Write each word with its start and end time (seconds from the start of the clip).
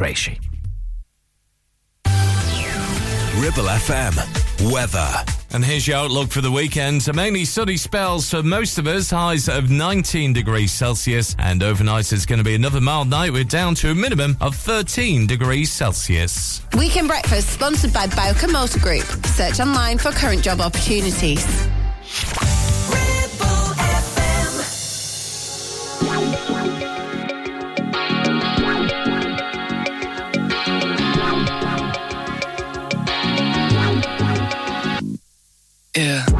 Gracie. 0.00 0.40
Ribble 3.36 3.68
FM. 3.68 4.72
Weather. 4.72 5.10
And 5.52 5.62
here's 5.62 5.86
your 5.86 5.98
outlook 5.98 6.30
for 6.30 6.40
the 6.40 6.50
weekend. 6.50 7.02
So 7.02 7.12
mainly 7.12 7.44
sunny 7.44 7.76
spells 7.76 8.30
for 8.30 8.42
most 8.42 8.78
of 8.78 8.86
us, 8.86 9.10
highs 9.10 9.46
of 9.46 9.68
19 9.70 10.32
degrees 10.32 10.72
Celsius. 10.72 11.36
And 11.38 11.62
overnight 11.62 12.10
it's 12.14 12.24
going 12.24 12.38
to 12.38 12.44
be 12.44 12.54
another 12.54 12.80
mild 12.80 13.08
night. 13.10 13.30
We're 13.30 13.44
down 13.44 13.74
to 13.74 13.90
a 13.90 13.94
minimum 13.94 14.38
of 14.40 14.56
13 14.56 15.26
degrees 15.26 15.70
Celsius. 15.70 16.62
Weekend 16.78 17.08
Breakfast, 17.08 17.50
sponsored 17.50 17.92
by 17.92 18.06
Bowker 18.06 18.48
Motor 18.48 18.80
Group. 18.80 19.04
Search 19.26 19.60
online 19.60 19.98
for 19.98 20.12
current 20.12 20.42
job 20.42 20.62
opportunities. 20.62 21.44
Yeah. 35.96 36.39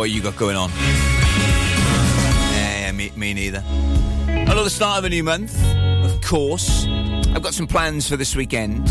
What 0.00 0.08
you 0.08 0.22
got 0.22 0.34
going 0.34 0.56
on? 0.56 0.70
Yeah, 2.54 2.90
me, 2.92 3.12
me 3.16 3.34
neither. 3.34 3.60
The 3.60 4.68
start 4.70 4.98
of 4.98 5.04
a 5.04 5.10
new 5.10 5.22
month, 5.22 5.54
of 6.06 6.18
course. 6.22 6.86
I've 6.86 7.42
got 7.42 7.52
some 7.52 7.66
plans 7.66 8.08
for 8.08 8.16
this 8.16 8.34
weekend. 8.34 8.88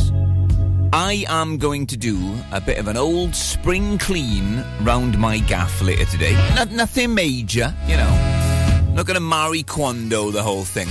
I 0.93 1.25
am 1.27 1.57
going 1.57 1.87
to 1.87 1.97
do 1.97 2.35
a 2.51 2.61
bit 2.61 2.77
of 2.77 2.87
an 2.87 2.95
old 2.95 3.33
spring 3.33 3.97
clean 3.97 4.63
round 4.83 5.17
my 5.17 5.39
gaff 5.39 5.81
later 5.81 6.05
today. 6.05 6.33
Not, 6.53 6.69
nothing 6.73 7.15
major, 7.15 7.73
you 7.87 7.97
know. 7.97 8.91
not 8.93 9.07
going 9.07 9.15
to 9.15 9.19
Marie 9.19 9.63
Kondo 9.63 10.29
the 10.29 10.43
whole 10.43 10.63
thing. 10.63 10.89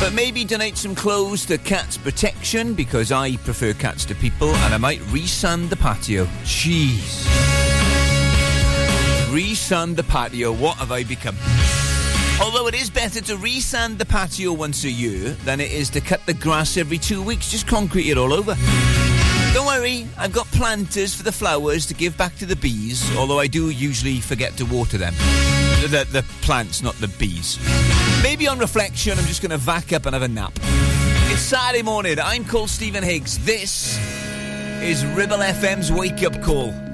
But 0.00 0.12
maybe 0.12 0.44
donate 0.44 0.76
some 0.76 0.94
clothes 0.94 1.44
to 1.46 1.58
Cats 1.58 1.98
Protection 1.98 2.74
because 2.74 3.10
I 3.10 3.38
prefer 3.38 3.72
cats 3.72 4.04
to 4.04 4.14
people, 4.14 4.50
and 4.50 4.72
I 4.72 4.76
might 4.76 5.00
resand 5.10 5.68
the 5.68 5.76
patio. 5.76 6.26
Jeez. 6.44 7.57
Resand 9.28 9.96
the 9.96 10.04
patio. 10.04 10.52
What 10.52 10.78
have 10.78 10.90
I 10.90 11.04
become? 11.04 11.36
Although 12.40 12.66
it 12.66 12.74
is 12.74 12.88
better 12.88 13.20
to 13.20 13.36
resand 13.36 13.98
the 13.98 14.06
patio 14.06 14.54
once 14.54 14.84
a 14.84 14.90
year 14.90 15.30
than 15.44 15.60
it 15.60 15.70
is 15.70 15.90
to 15.90 16.00
cut 16.00 16.24
the 16.24 16.32
grass 16.32 16.78
every 16.78 16.96
two 16.96 17.22
weeks, 17.22 17.50
just 17.50 17.66
concrete 17.66 18.08
it 18.08 18.16
all 18.16 18.32
over. 18.32 18.56
Don't 19.52 19.66
worry, 19.66 20.06
I've 20.16 20.32
got 20.32 20.46
planters 20.46 21.14
for 21.14 21.24
the 21.24 21.32
flowers 21.32 21.84
to 21.86 21.94
give 21.94 22.16
back 22.16 22.36
to 22.36 22.46
the 22.46 22.56
bees, 22.56 23.04
although 23.18 23.38
I 23.38 23.48
do 23.48 23.68
usually 23.68 24.20
forget 24.20 24.56
to 24.56 24.64
water 24.64 24.96
them. 24.96 25.12
The, 25.82 26.06
the 26.10 26.24
plants, 26.40 26.82
not 26.82 26.94
the 26.94 27.08
bees. 27.08 27.58
Maybe 28.22 28.48
on 28.48 28.58
reflection, 28.58 29.18
I'm 29.18 29.26
just 29.26 29.42
going 29.42 29.50
to 29.50 29.58
vac 29.58 29.92
up 29.92 30.06
and 30.06 30.14
have 30.14 30.22
a 30.22 30.28
nap. 30.28 30.58
It's 31.30 31.42
Saturday 31.42 31.82
morning. 31.82 32.18
I'm 32.18 32.46
called 32.46 32.70
Stephen 32.70 33.04
Higgs. 33.04 33.38
This 33.44 33.98
is 34.80 35.04
Ribble 35.04 35.38
FM's 35.38 35.92
Wake 35.92 36.22
Up 36.22 36.40
Call. 36.40 36.87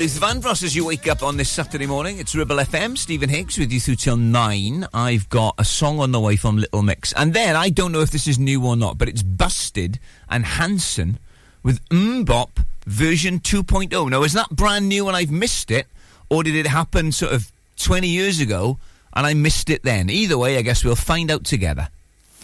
Liz 0.00 0.16
vanross 0.16 0.62
as 0.62 0.74
you 0.74 0.86
wake 0.86 1.06
up 1.08 1.22
on 1.22 1.36
this 1.36 1.50
Saturday 1.50 1.84
morning. 1.84 2.18
It's 2.18 2.34
Ribble 2.34 2.56
FM. 2.56 2.96
Stephen 2.96 3.28
Higgs 3.28 3.58
with 3.58 3.70
you 3.70 3.78
through 3.78 3.96
till 3.96 4.16
nine. 4.16 4.86
I've 4.94 5.28
got 5.28 5.56
a 5.58 5.64
song 5.64 6.00
on 6.00 6.10
the 6.10 6.18
way 6.18 6.36
from 6.36 6.56
Little 6.56 6.82
Mix. 6.82 7.12
And 7.12 7.34
then, 7.34 7.54
I 7.54 7.68
don't 7.68 7.92
know 7.92 8.00
if 8.00 8.10
this 8.10 8.26
is 8.26 8.38
new 8.38 8.64
or 8.64 8.76
not, 8.76 8.96
but 8.96 9.10
it's 9.10 9.22
Busted 9.22 10.00
and 10.30 10.46
Hanson 10.46 11.18
with 11.62 11.86
MMMBop 11.90 12.64
version 12.86 13.40
2.0. 13.40 14.08
Now, 14.10 14.22
is 14.22 14.32
that 14.32 14.48
brand 14.48 14.88
new 14.88 15.06
and 15.06 15.14
I've 15.14 15.30
missed 15.30 15.70
it? 15.70 15.86
Or 16.30 16.42
did 16.42 16.54
it 16.54 16.66
happen 16.66 17.12
sort 17.12 17.34
of 17.34 17.52
20 17.76 18.08
years 18.08 18.40
ago 18.40 18.78
and 19.12 19.26
I 19.26 19.34
missed 19.34 19.68
it 19.68 19.82
then? 19.82 20.08
Either 20.08 20.38
way, 20.38 20.56
I 20.56 20.62
guess 20.62 20.82
we'll 20.82 20.96
find 20.96 21.30
out 21.30 21.44
together. 21.44 21.90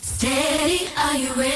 Steady, 0.02 0.88
are 0.94 1.16
you 1.16 1.32
ready? 1.32 1.55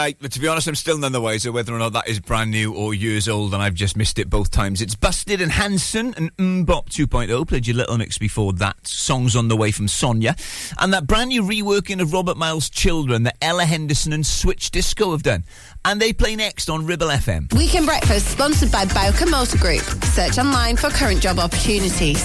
I 0.00 0.12
to 0.12 0.40
be 0.40 0.48
honest, 0.48 0.66
I'm 0.66 0.74
still 0.74 0.96
none 0.96 1.12
the 1.12 1.20
wiser 1.20 1.52
whether 1.52 1.74
or 1.74 1.78
not 1.78 1.92
that 1.92 2.08
is 2.08 2.20
brand 2.20 2.50
new 2.50 2.74
or 2.74 2.94
years 2.94 3.28
old, 3.28 3.52
and 3.52 3.62
I've 3.62 3.74
just 3.74 3.96
missed 3.96 4.18
it 4.18 4.30
both 4.30 4.50
times. 4.50 4.80
It's 4.80 4.94
Busted 4.94 5.42
and 5.42 5.52
Hanson 5.52 6.14
and 6.16 6.34
MMMBop 6.36 6.88
2.0. 6.88 7.46
Played 7.46 7.66
your 7.66 7.76
little 7.76 7.98
mix 7.98 8.16
before 8.16 8.54
that. 8.54 8.86
Songs 8.86 9.36
on 9.36 9.48
the 9.48 9.56
way 9.56 9.70
from 9.70 9.88
Sonia. 9.88 10.34
And 10.78 10.92
that 10.94 11.06
brand 11.06 11.28
new 11.28 11.42
reworking 11.42 12.00
of 12.00 12.12
Robert 12.14 12.38
Miles' 12.38 12.70
Children 12.70 13.24
that 13.24 13.36
Ella 13.42 13.64
Henderson 13.64 14.12
and 14.14 14.24
Switch 14.26 14.70
Disco 14.70 15.12
have 15.12 15.22
done. 15.22 15.44
And 15.84 16.00
they 16.00 16.12
play 16.14 16.34
next 16.34 16.70
on 16.70 16.86
Ribble 16.86 17.08
FM. 17.08 17.52
Weekend 17.54 17.86
Breakfast 17.86 18.28
sponsored 18.28 18.72
by 18.72 18.86
Bowker 18.86 19.26
Motor 19.26 19.58
Group. 19.58 19.82
Search 20.04 20.38
online 20.38 20.76
for 20.76 20.88
current 20.88 21.20
job 21.20 21.38
opportunities. 21.38 22.24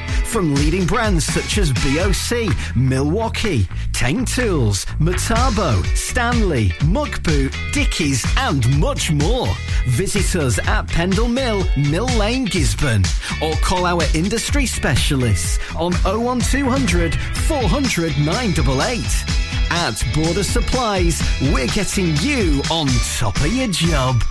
From 0.31 0.55
leading 0.55 0.85
brands 0.85 1.25
such 1.25 1.57
as 1.57 1.73
BOC, 1.73 2.55
Milwaukee, 2.73 3.65
Teng 3.91 4.25
Tools, 4.25 4.85
Metabo, 4.97 5.85
Stanley, 5.93 6.71
Muck 6.85 7.21
Boot, 7.21 7.53
Dickies, 7.73 8.25
and 8.37 8.65
much 8.79 9.11
more. 9.11 9.47
Visit 9.87 10.41
us 10.41 10.57
at 10.69 10.87
Pendle 10.87 11.27
Mill, 11.27 11.65
Mill 11.75 12.05
Lane, 12.17 12.47
Gisburn, 12.47 13.05
or 13.43 13.57
call 13.57 13.85
our 13.85 14.03
industry 14.15 14.65
specialists 14.65 15.59
on 15.75 15.91
01200 16.05 17.13
400 17.13 18.17
988. 18.17 19.50
At 19.73 20.03
Border 20.13 20.43
Supplies, 20.43 21.23
we're 21.53 21.65
getting 21.67 22.17
you 22.17 22.61
on 22.69 22.87
top 23.17 23.37
of 23.37 23.47
your 23.53 23.69
job. 23.69 24.21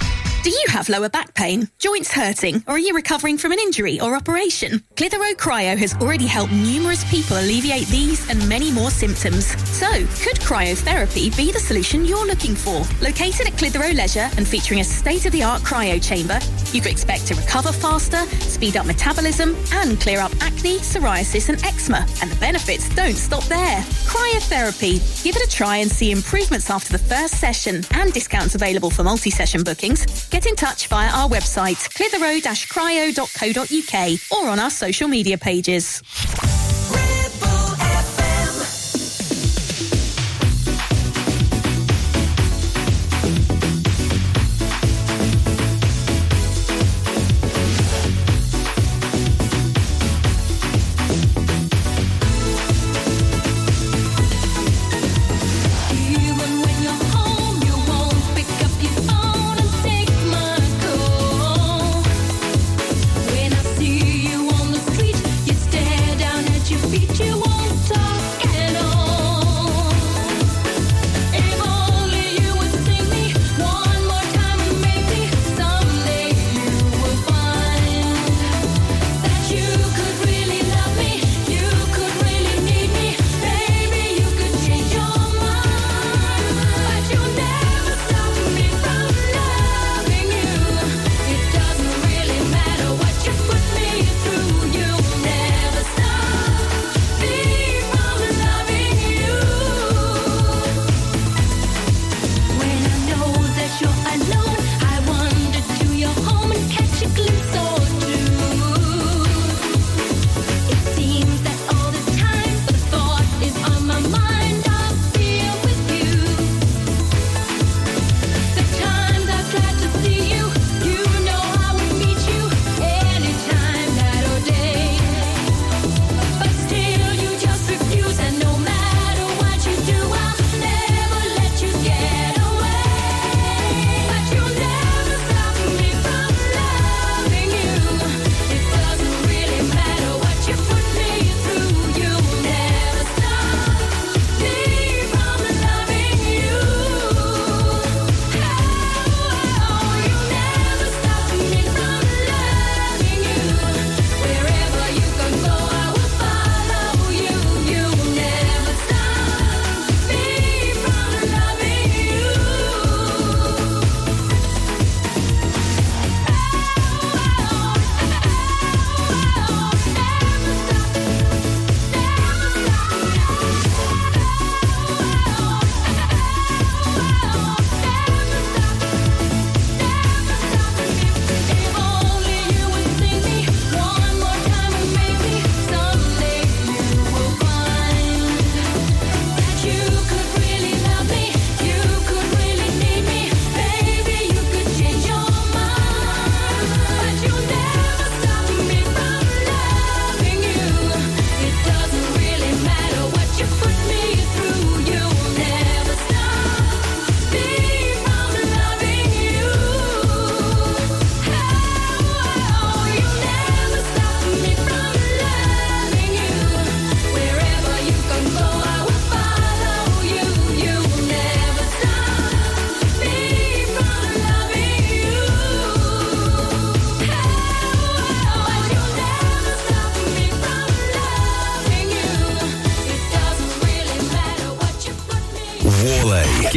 Do 0.42 0.48
you 0.48 0.64
have 0.68 0.88
lower 0.88 1.10
back 1.10 1.34
pain, 1.34 1.68
joints 1.78 2.10
hurting, 2.10 2.64
or 2.66 2.76
are 2.76 2.78
you 2.78 2.94
recovering 2.94 3.36
from 3.36 3.52
an 3.52 3.58
injury 3.58 4.00
or 4.00 4.16
operation? 4.16 4.82
Clitheroe 4.96 5.34
Cryo 5.34 5.76
has 5.76 5.94
already 5.96 6.24
helped 6.24 6.50
numerous 6.50 7.04
people 7.10 7.36
alleviate 7.36 7.88
these 7.88 8.26
and 8.30 8.48
many 8.48 8.72
more 8.72 8.90
symptoms. 8.90 9.48
So, 9.68 9.86
could 9.86 10.40
cryotherapy 10.40 11.36
be 11.36 11.52
the 11.52 11.58
solution 11.58 12.06
you're 12.06 12.26
looking 12.26 12.54
for? 12.54 12.84
Located 13.04 13.48
at 13.48 13.58
Clitheroe 13.58 13.92
Leisure 13.92 14.30
and 14.38 14.48
featuring 14.48 14.80
a 14.80 14.84
state-of-the-art 14.84 15.60
cryo 15.60 16.02
chamber, 16.02 16.38
you 16.72 16.80
could 16.80 16.92
expect 16.92 17.26
to 17.26 17.34
recover 17.34 17.70
faster, 17.70 18.24
speed 18.40 18.78
up 18.78 18.86
metabolism, 18.86 19.54
and 19.72 20.00
clear 20.00 20.20
up 20.20 20.32
acne, 20.40 20.78
psoriasis, 20.78 21.50
and 21.50 21.62
eczema. 21.66 22.06
And 22.22 22.30
the 22.30 22.40
benefits 22.40 22.88
don't 22.94 23.16
stop 23.16 23.44
there. 23.44 23.82
Cryotherapy. 24.08 25.26
Give 25.30 25.42
it 25.42 25.46
a 25.46 25.56
try 25.56 25.76
and 25.76 25.88
see 25.88 26.10
improvements 26.10 26.70
after 26.70 26.90
the 26.90 26.98
first 26.98 27.38
session 27.38 27.84
and 27.92 28.12
discounts 28.12 28.56
available 28.56 28.90
for 28.90 29.04
multi-session 29.04 29.62
bookings. 29.62 30.04
Get 30.28 30.44
in 30.44 30.56
touch 30.56 30.88
via 30.88 31.08
our 31.08 31.28
website, 31.28 31.88
clitheroe-cryo.co.uk 31.94 34.20
or 34.32 34.48
on 34.50 34.58
our 34.58 34.70
social 34.70 35.06
media 35.06 35.38
pages. 35.38 36.02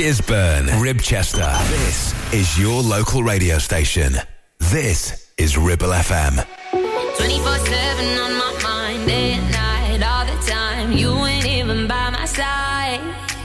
Gisburn, 0.03 0.67
Ribchester. 0.83 1.49
This 1.69 2.33
is 2.33 2.59
your 2.59 2.81
local 2.83 3.23
radio 3.23 3.57
station. 3.57 4.11
This 4.59 5.31
is 5.37 5.57
Ribble 5.57 5.91
FM. 5.91 6.45
24-7 6.73 8.25
on 8.25 8.33
my 8.37 8.59
mind, 8.61 9.07
day 9.07 9.31
and 9.31 9.49
night, 9.49 10.03
all 10.05 10.25
the 10.25 10.35
time. 10.45 10.91
You 10.91 11.15
ain't 11.23 11.45
even 11.45 11.87
by 11.87 12.09
my 12.09 12.25
side, 12.25 12.99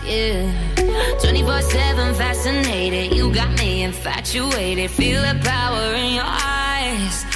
yeah. 0.05 0.53
24-7 1.21 2.16
fascinated, 2.16 3.16
you 3.16 3.33
got 3.33 3.57
me 3.61 3.85
infatuated. 3.85 4.90
Feel 4.90 5.23
the 5.23 5.38
power 5.44 5.94
in 5.94 6.14
your 6.14 6.25
eyes. 6.27 7.28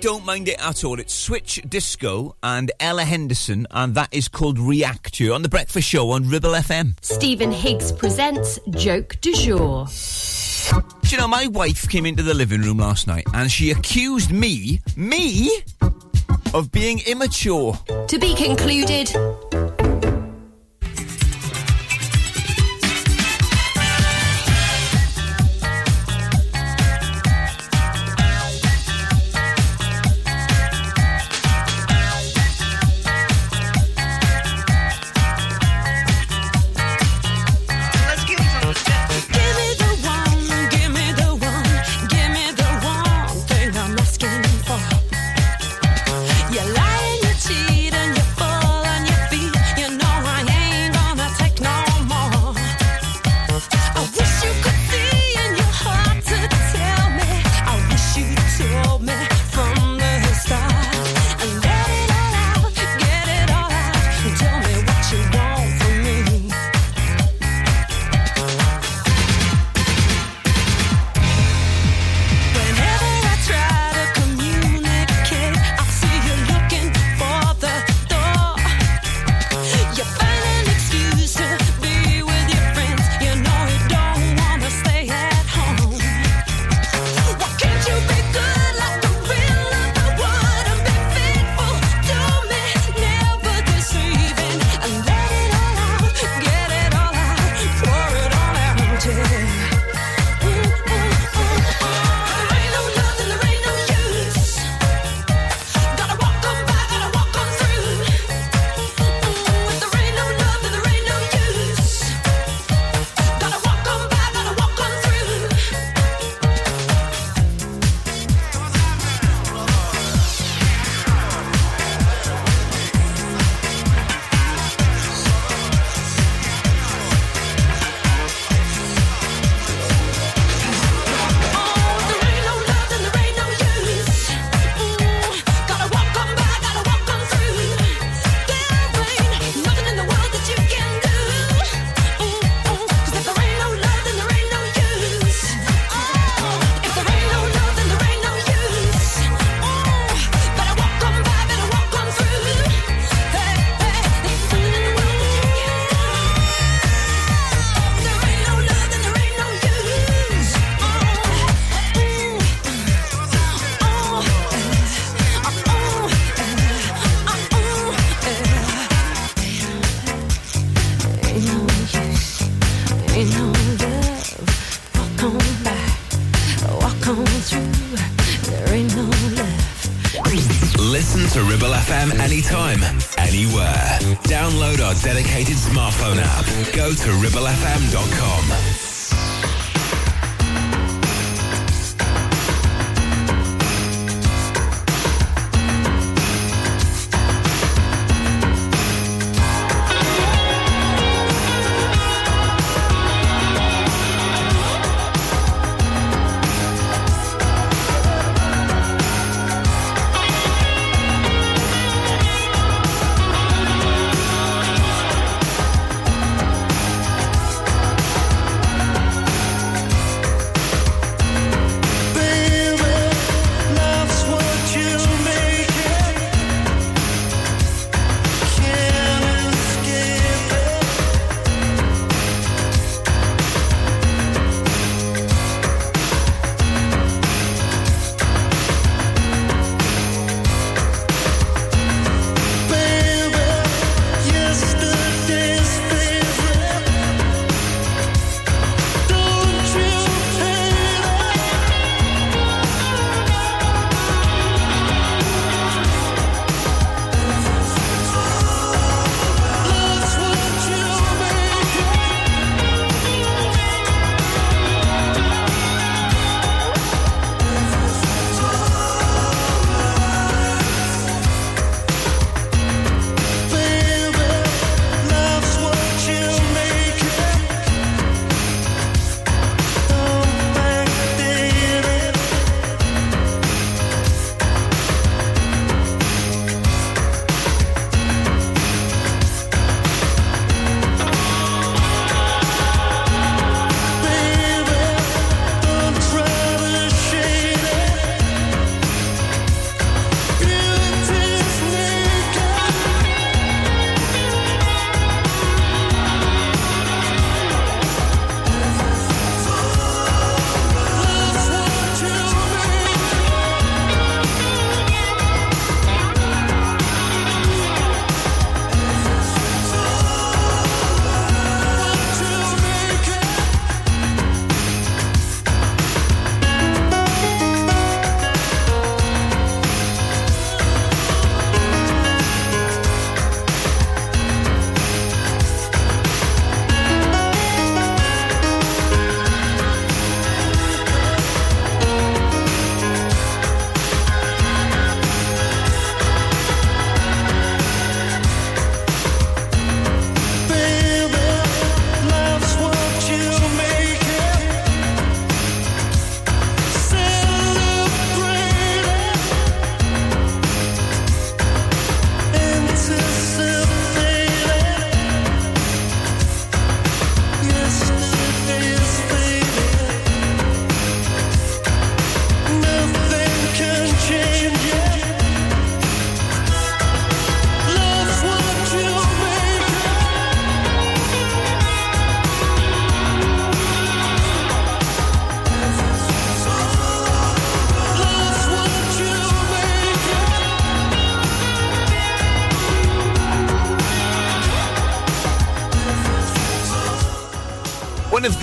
don't 0.00 0.24
mind 0.24 0.48
it 0.48 0.64
at 0.64 0.84
all. 0.84 1.00
It's 1.00 1.12
Switch 1.12 1.60
Disco 1.68 2.36
and 2.42 2.70
Ella 2.78 3.04
Henderson, 3.04 3.66
and 3.70 3.94
that 3.96 4.08
is 4.12 4.28
called 4.28 4.58
React 4.58 5.18
You 5.18 5.34
on 5.34 5.42
The 5.42 5.48
Breakfast 5.48 5.88
Show 5.88 6.10
on 6.10 6.28
Ribble 6.28 6.52
FM. 6.52 6.92
Stephen 7.02 7.50
Higgs 7.50 7.90
presents 7.90 8.60
Joke 8.70 9.16
du 9.20 9.34
Jour. 9.34 9.86
Do 11.02 11.08
you 11.08 11.16
know, 11.18 11.26
my 11.26 11.48
wife 11.48 11.88
came 11.88 12.06
into 12.06 12.22
the 12.22 12.34
living 12.34 12.60
room 12.60 12.78
last 12.78 13.06
night 13.06 13.26
and 13.34 13.50
she 13.50 13.70
accused 13.70 14.30
me, 14.30 14.80
me, 14.96 15.50
of 16.54 16.70
being 16.70 17.00
immature. 17.06 17.74
To 18.06 18.18
be 18.18 18.34
concluded, 18.34 19.10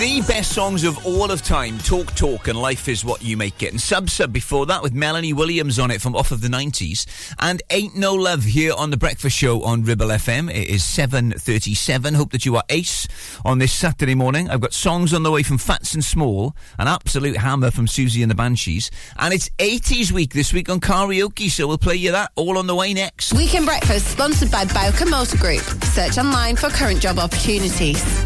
the 0.06 0.20
best 0.20 0.52
songs 0.52 0.84
of 0.84 1.04
all 1.04 1.32
of 1.32 1.42
time, 1.42 1.76
Talk 1.78 2.14
Talk 2.14 2.46
and 2.46 2.56
Life 2.56 2.86
is 2.86 3.04
What 3.04 3.22
You 3.22 3.36
Make 3.36 3.64
It. 3.64 3.72
And 3.72 3.80
Sub 3.80 4.08
Sub 4.08 4.32
before 4.32 4.64
that 4.66 4.80
with 4.80 4.94
Melanie 4.94 5.32
Williams 5.32 5.80
on 5.80 5.90
it 5.90 6.00
from 6.00 6.14
off 6.14 6.30
of 6.30 6.40
the 6.40 6.46
90s. 6.46 7.34
And 7.40 7.60
Ain't 7.70 7.96
No 7.96 8.14
Love 8.14 8.44
here 8.44 8.72
on 8.72 8.90
The 8.90 8.96
Breakfast 8.96 9.36
Show 9.36 9.64
on 9.64 9.82
Ribble 9.82 10.06
FM. 10.06 10.48
It 10.48 10.68
is 10.68 10.82
7.37. 10.82 12.14
Hope 12.14 12.30
that 12.30 12.46
you 12.46 12.54
are 12.54 12.62
ace 12.68 13.08
on 13.44 13.58
this 13.58 13.72
Saturday 13.72 14.14
morning. 14.14 14.48
I've 14.48 14.60
got 14.60 14.72
songs 14.72 15.12
on 15.12 15.24
the 15.24 15.30
way 15.32 15.42
from 15.42 15.58
Phats 15.58 15.94
and 15.94 16.04
Small, 16.04 16.54
an 16.78 16.86
absolute 16.86 17.38
hammer 17.38 17.72
from 17.72 17.86
Siouxsie 17.86 18.22
and 18.22 18.30
the 18.30 18.36
Banshees. 18.36 18.92
And 19.18 19.34
it's 19.34 19.48
80s 19.58 20.12
week 20.12 20.32
this 20.32 20.52
week 20.52 20.68
on 20.68 20.78
karaoke, 20.78 21.50
so 21.50 21.66
we'll 21.66 21.78
play 21.78 21.96
you 21.96 22.12
that 22.12 22.30
all 22.36 22.58
on 22.58 22.68
the 22.68 22.76
way 22.76 22.94
next. 22.94 23.32
Weekend 23.32 23.66
Breakfast 23.66 24.06
sponsored 24.06 24.52
by 24.52 24.66
Bowker 24.66 25.06
Motor 25.06 25.38
Group. 25.38 25.64
Search 25.82 26.16
online 26.16 26.54
for 26.54 26.68
current 26.68 27.00
job 27.00 27.18
opportunities. 27.18 28.25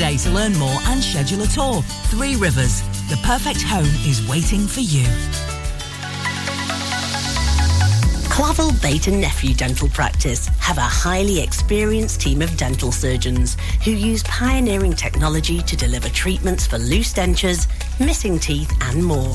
to 0.00 0.30
learn 0.30 0.56
more 0.56 0.78
and 0.86 1.04
schedule 1.04 1.42
a 1.42 1.46
tour. 1.46 1.82
Three 2.08 2.34
Rivers, 2.34 2.80
the 3.10 3.20
perfect 3.22 3.60
home 3.60 3.84
is 4.08 4.26
waiting 4.26 4.66
for 4.66 4.80
you. 4.80 5.04
Clavel 8.30 8.72
Bait 8.80 9.08
and 9.08 9.20
Nephew 9.20 9.52
Dental 9.52 9.88
Practice 9.90 10.46
have 10.58 10.78
a 10.78 10.80
highly 10.80 11.40
experienced 11.40 12.22
team 12.22 12.40
of 12.40 12.56
dental 12.56 12.90
surgeons 12.92 13.58
who 13.84 13.90
use 13.90 14.22
pioneering 14.22 14.94
technology 14.94 15.60
to 15.60 15.76
deliver 15.76 16.08
treatments 16.08 16.66
for 16.66 16.78
loose 16.78 17.12
dentures, 17.12 17.68
missing 18.00 18.38
teeth 18.38 18.72
and 18.80 19.04
more. 19.04 19.34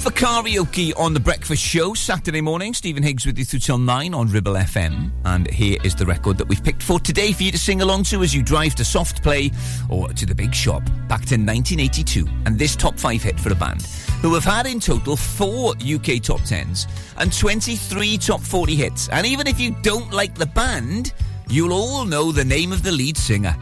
for 0.00 0.10
karaoke 0.10 0.98
on 0.98 1.12
The 1.12 1.20
Breakfast 1.20 1.62
Show 1.62 1.92
Saturday 1.92 2.40
morning. 2.40 2.72
Stephen 2.72 3.02
Higgs 3.02 3.26
with 3.26 3.38
you 3.38 3.44
through 3.44 3.58
till 3.58 3.76
9 3.76 4.14
on 4.14 4.28
Ribble 4.28 4.54
FM. 4.54 5.10
And 5.26 5.50
here 5.50 5.76
is 5.84 5.94
the 5.94 6.06
record 6.06 6.38
that 6.38 6.48
we've 6.48 6.64
picked 6.64 6.82
for 6.82 6.98
today 6.98 7.32
for 7.32 7.42
you 7.42 7.52
to 7.52 7.58
sing 7.58 7.82
along 7.82 8.04
to 8.04 8.22
as 8.22 8.34
you 8.34 8.42
drive 8.42 8.74
to 8.76 8.84
Soft 8.84 9.22
Play 9.22 9.50
or 9.90 10.08
to 10.08 10.24
the 10.24 10.34
Big 10.34 10.54
Shop 10.54 10.82
back 11.06 11.26
to 11.26 11.36
1982. 11.36 12.26
And 12.46 12.58
this 12.58 12.76
top 12.76 12.98
five 12.98 13.22
hit 13.22 13.38
for 13.38 13.52
a 13.52 13.54
band 13.54 13.82
who 14.22 14.32
have 14.32 14.44
had 14.44 14.66
in 14.66 14.80
total 14.80 15.16
four 15.16 15.72
UK 15.72 16.22
top 16.22 16.40
10s 16.40 16.86
and 17.18 17.30
23 17.36 18.16
top 18.16 18.40
40 18.40 18.74
hits. 18.74 19.08
And 19.10 19.26
even 19.26 19.46
if 19.46 19.60
you 19.60 19.76
don't 19.82 20.10
like 20.12 20.34
the 20.34 20.46
band, 20.46 21.12
you'll 21.50 21.74
all 21.74 22.06
know 22.06 22.32
the 22.32 22.44
name 22.44 22.72
of 22.72 22.82
the 22.82 22.92
lead 22.92 23.18
singer, 23.18 23.54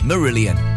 Marillion. 0.00 0.75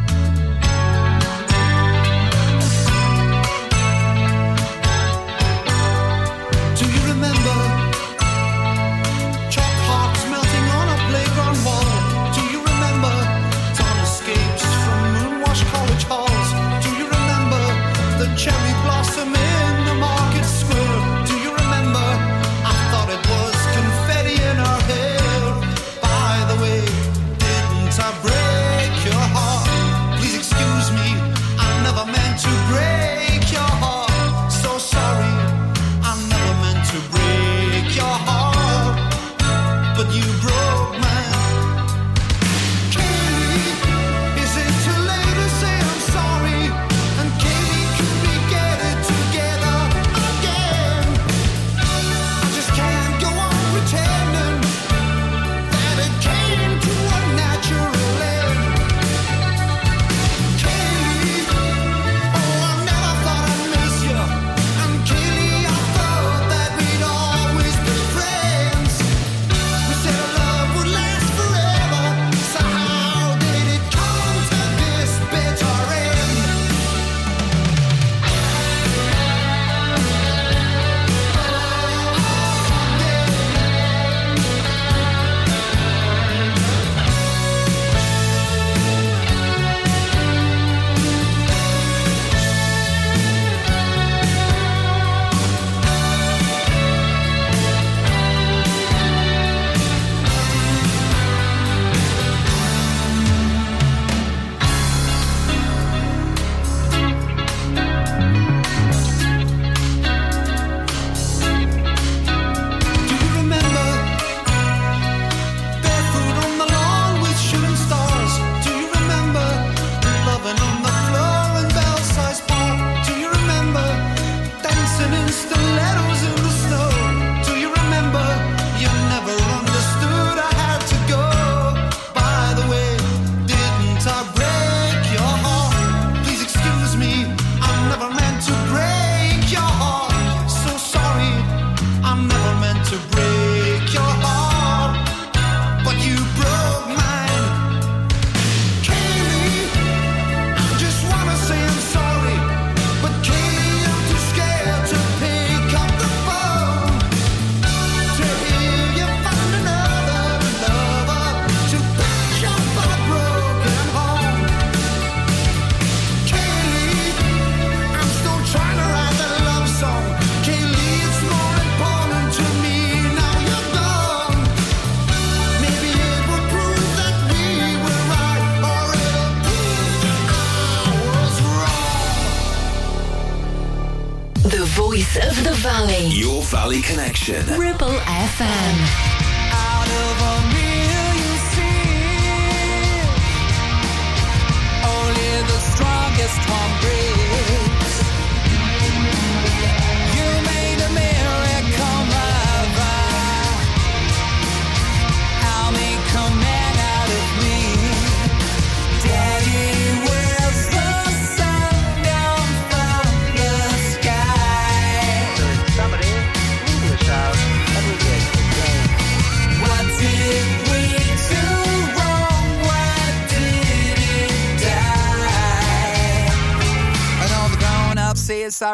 Ribble 187.29 187.99
FM. 188.07 188.58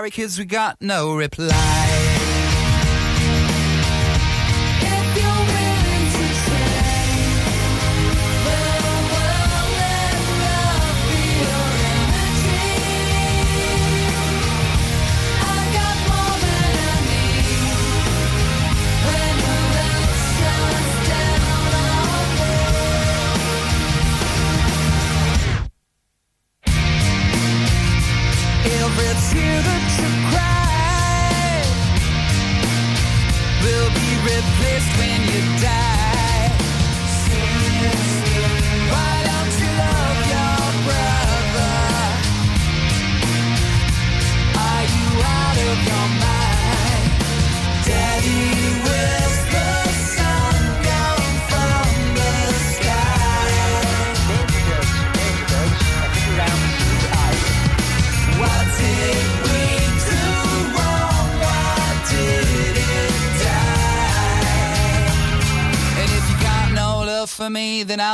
sorry 0.06 0.12
kids, 0.12 0.38
we 0.38 0.45
got 0.45 0.80
no 0.82 1.16
reply. 1.16 2.05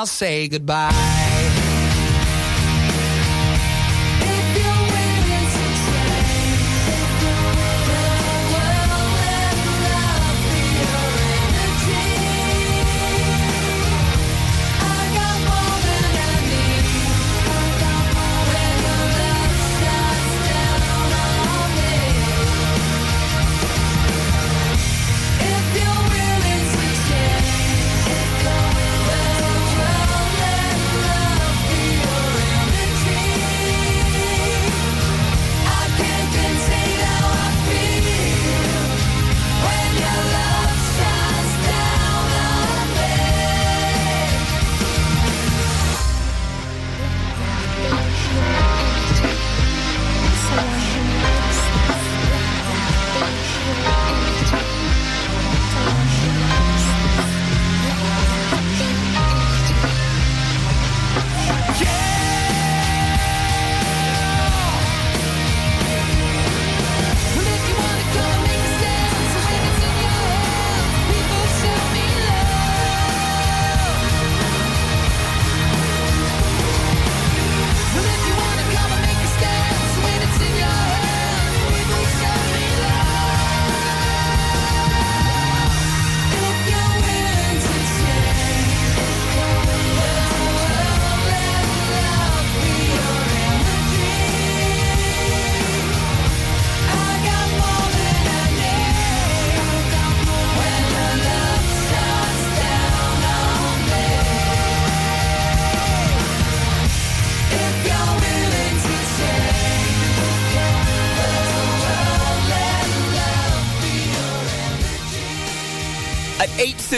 I'll 0.02 0.08
say 0.08 0.48
goodbye. 0.48 1.21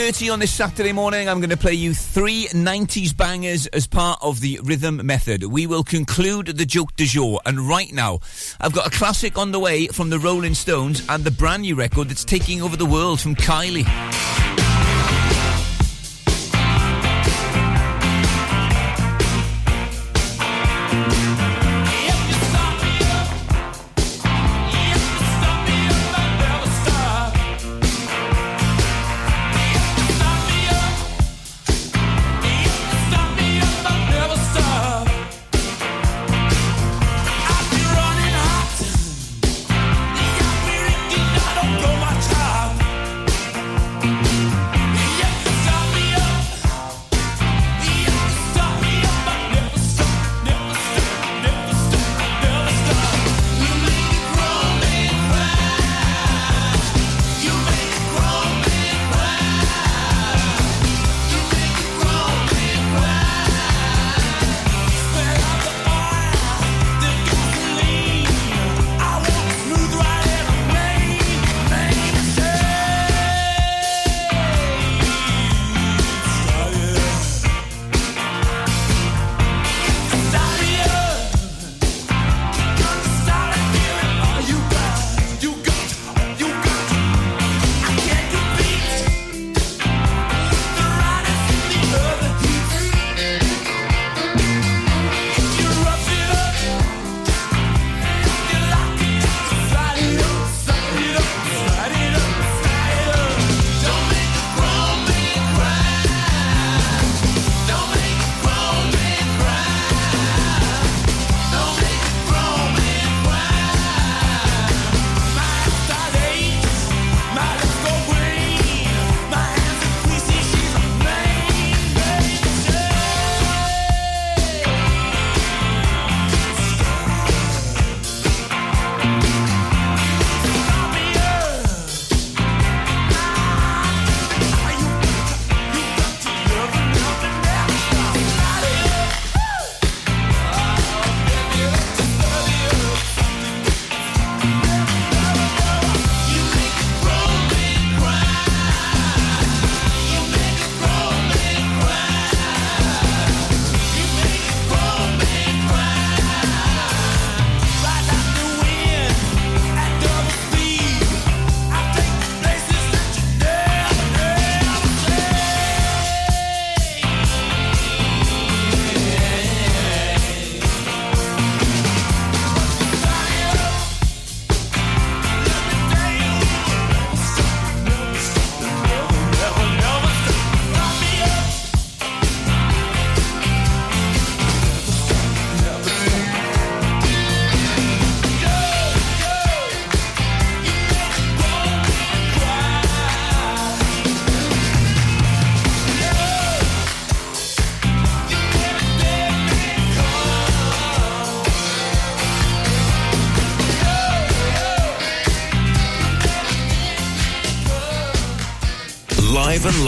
8.30 0.04 0.32
on 0.34 0.38
this 0.38 0.52
Saturday 0.52 0.92
morning, 0.92 1.30
I'm 1.30 1.40
going 1.40 1.48
to 1.48 1.56
play 1.56 1.72
you 1.72 1.94
three 1.94 2.46
90s 2.48 3.16
bangers 3.16 3.66
as 3.68 3.86
part 3.86 4.18
of 4.20 4.38
the 4.42 4.60
Rhythm 4.62 5.00
Method. 5.06 5.44
We 5.44 5.66
will 5.66 5.82
conclude 5.82 6.48
the 6.48 6.66
joke 6.66 6.94
du 6.96 7.06
jour. 7.06 7.40
And 7.46 7.58
right 7.58 7.90
now, 7.90 8.20
I've 8.60 8.74
got 8.74 8.86
a 8.86 8.90
classic 8.90 9.38
on 9.38 9.50
the 9.50 9.58
way 9.58 9.86
from 9.86 10.10
the 10.10 10.18
Rolling 10.18 10.52
Stones 10.52 11.02
and 11.08 11.24
the 11.24 11.30
brand 11.30 11.62
new 11.62 11.74
record 11.74 12.10
that's 12.10 12.22
taking 12.22 12.60
over 12.60 12.76
the 12.76 12.84
world 12.84 13.18
from 13.18 13.34
Kylie. 13.34 14.53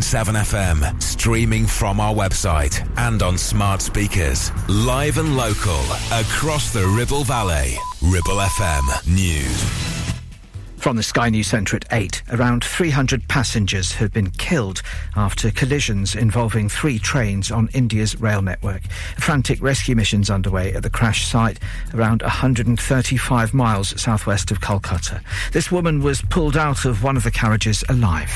FM, 0.00 1.02
streaming 1.02 1.66
from 1.66 2.00
our 2.00 2.14
website 2.14 2.86
and 2.96 3.22
on 3.22 3.38
smart 3.38 3.80
speakers. 3.80 4.50
Live 4.68 5.18
and 5.18 5.36
local. 5.36 5.80
Across 6.12 6.72
the 6.72 6.86
Ribble 6.86 7.24
Valley. 7.24 7.76
Ribble 8.02 8.40
FM 8.40 9.14
News. 9.14 9.94
From 10.84 10.96
the 10.98 11.02
Sky 11.02 11.30
News 11.30 11.46
Centre 11.46 11.76
at 11.76 11.86
8, 11.90 12.22
around 12.32 12.62
300 12.62 13.26
passengers 13.26 13.92
have 13.92 14.12
been 14.12 14.30
killed 14.32 14.82
after 15.16 15.50
collisions 15.50 16.14
involving 16.14 16.68
three 16.68 16.98
trains 16.98 17.50
on 17.50 17.70
India's 17.72 18.20
rail 18.20 18.42
network. 18.42 18.82
Frantic 19.16 19.62
rescue 19.62 19.96
missions 19.96 20.28
underway 20.28 20.74
at 20.74 20.82
the 20.82 20.90
crash 20.90 21.26
site 21.26 21.58
around 21.94 22.20
135 22.20 23.54
miles 23.54 23.98
southwest 23.98 24.50
of 24.50 24.60
Kolkata. 24.60 25.22
This 25.52 25.72
woman 25.72 26.02
was 26.02 26.20
pulled 26.20 26.54
out 26.54 26.84
of 26.84 27.02
one 27.02 27.16
of 27.16 27.22
the 27.22 27.30
carriages 27.30 27.82
alive. 27.88 28.30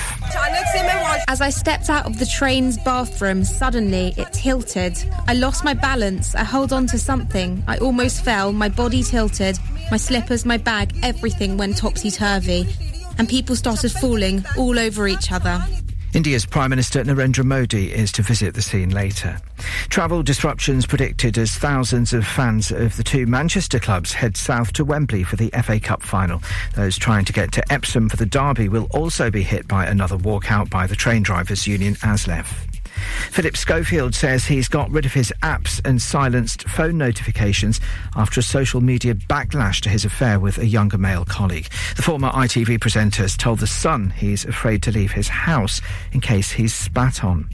As 1.31 1.43
I 1.43 1.51
stepped 1.51 1.91
out 1.91 2.07
of 2.07 2.19
the 2.19 2.25
train's 2.25 2.79
bathroom, 2.79 3.45
suddenly 3.45 4.15
it 4.17 4.33
tilted. 4.33 4.97
I 5.27 5.35
lost 5.35 5.63
my 5.63 5.75
balance. 5.75 6.35
I 6.35 6.43
held 6.43 6.73
on 6.73 6.87
to 6.87 6.99
something. 6.99 7.63
I 7.69 7.77
almost 7.77 8.25
fell. 8.25 8.51
My 8.51 8.71
body 8.71 9.03
tilted. 9.03 9.59
My 9.91 9.99
slippers, 9.99 10.47
my 10.47 10.57
bag, 10.57 10.99
everything 11.03 11.59
went 11.59 11.77
topsy 11.77 12.11
turvy. 12.11 12.67
And 13.19 13.29
people 13.29 13.57
started 13.57 13.93
falling 13.93 14.43
all 14.57 14.79
over 14.79 15.07
each 15.07 15.31
other. 15.31 15.63
India's 16.19 16.45
Prime 16.45 16.71
Minister 16.71 17.05
Narendra 17.05 17.45
Modi 17.45 17.93
is 17.93 18.11
to 18.11 18.23
visit 18.23 18.53
the 18.53 18.61
scene 18.61 18.91
later. 18.91 19.39
Travel 19.89 20.25
disruptions 20.25 20.85
predicted 20.85 21.39
as 21.39 21.55
thousands 21.55 22.13
of 22.13 22.27
fans 22.27 22.73
of 22.73 22.97
the 22.97 23.05
two 23.05 23.25
Manchester 23.25 23.79
clubs 23.79 24.13
head 24.13 24.37
south 24.37 24.73
to 24.73 24.85
Wembley 24.85 25.23
for 25.23 25.37
the 25.37 25.49
FA 25.63 25.79
Cup 25.79 26.03
final. 26.03 26.43
Those 26.75 26.99
trying 26.99 27.25
to 27.27 27.33
get 27.33 27.53
to 27.53 27.73
Epsom 27.73 28.09
for 28.09 28.17
the 28.17 28.27
derby 28.27 28.69
will 28.69 28.89
also 28.91 29.31
be 29.31 29.45
hit 29.45 29.69
by 29.69 29.87
another 29.87 30.17
walkout 30.17 30.69
by 30.71 30.89
the 30.89 30.97
train 30.97 31.23
drivers' 31.23 31.69
union 31.69 31.95
ASLEF. 32.03 32.68
Philip 33.31 33.57
Schofield 33.57 34.15
says 34.15 34.45
he's 34.45 34.69
got 34.69 34.91
rid 34.91 35.07
of 35.07 35.13
his 35.13 35.33
apps 35.43 35.81
and 35.85 36.01
silenced 36.01 36.69
phone 36.69 36.99
notifications 36.99 37.81
after 38.17 38.41
a 38.41 38.43
social 38.43 38.81
media 38.81 39.15
backlash 39.15 39.81
to 39.83 39.89
his 39.89 40.05
affair 40.05 40.41
with 40.41 40.59
a 40.59 40.67
younger 40.67 40.99
male 40.99 41.25
colleague. 41.25 41.69
The 41.97 42.03
former 42.03 42.31
ITV 42.31 42.81
presenter 42.81 43.23
has 43.23 43.37
told 43.37 43.61
The 43.61 43.67
Sun 43.67 44.11
he's 44.11 44.45
afraid 44.45 44.83
to 44.85 44.93
leave 44.93 45.13
his 45.13 45.29
house 45.29 45.81
in 46.13 46.21
case 46.21 46.53
he's 46.53 46.75
spat 46.75 47.25
on. 47.25 47.49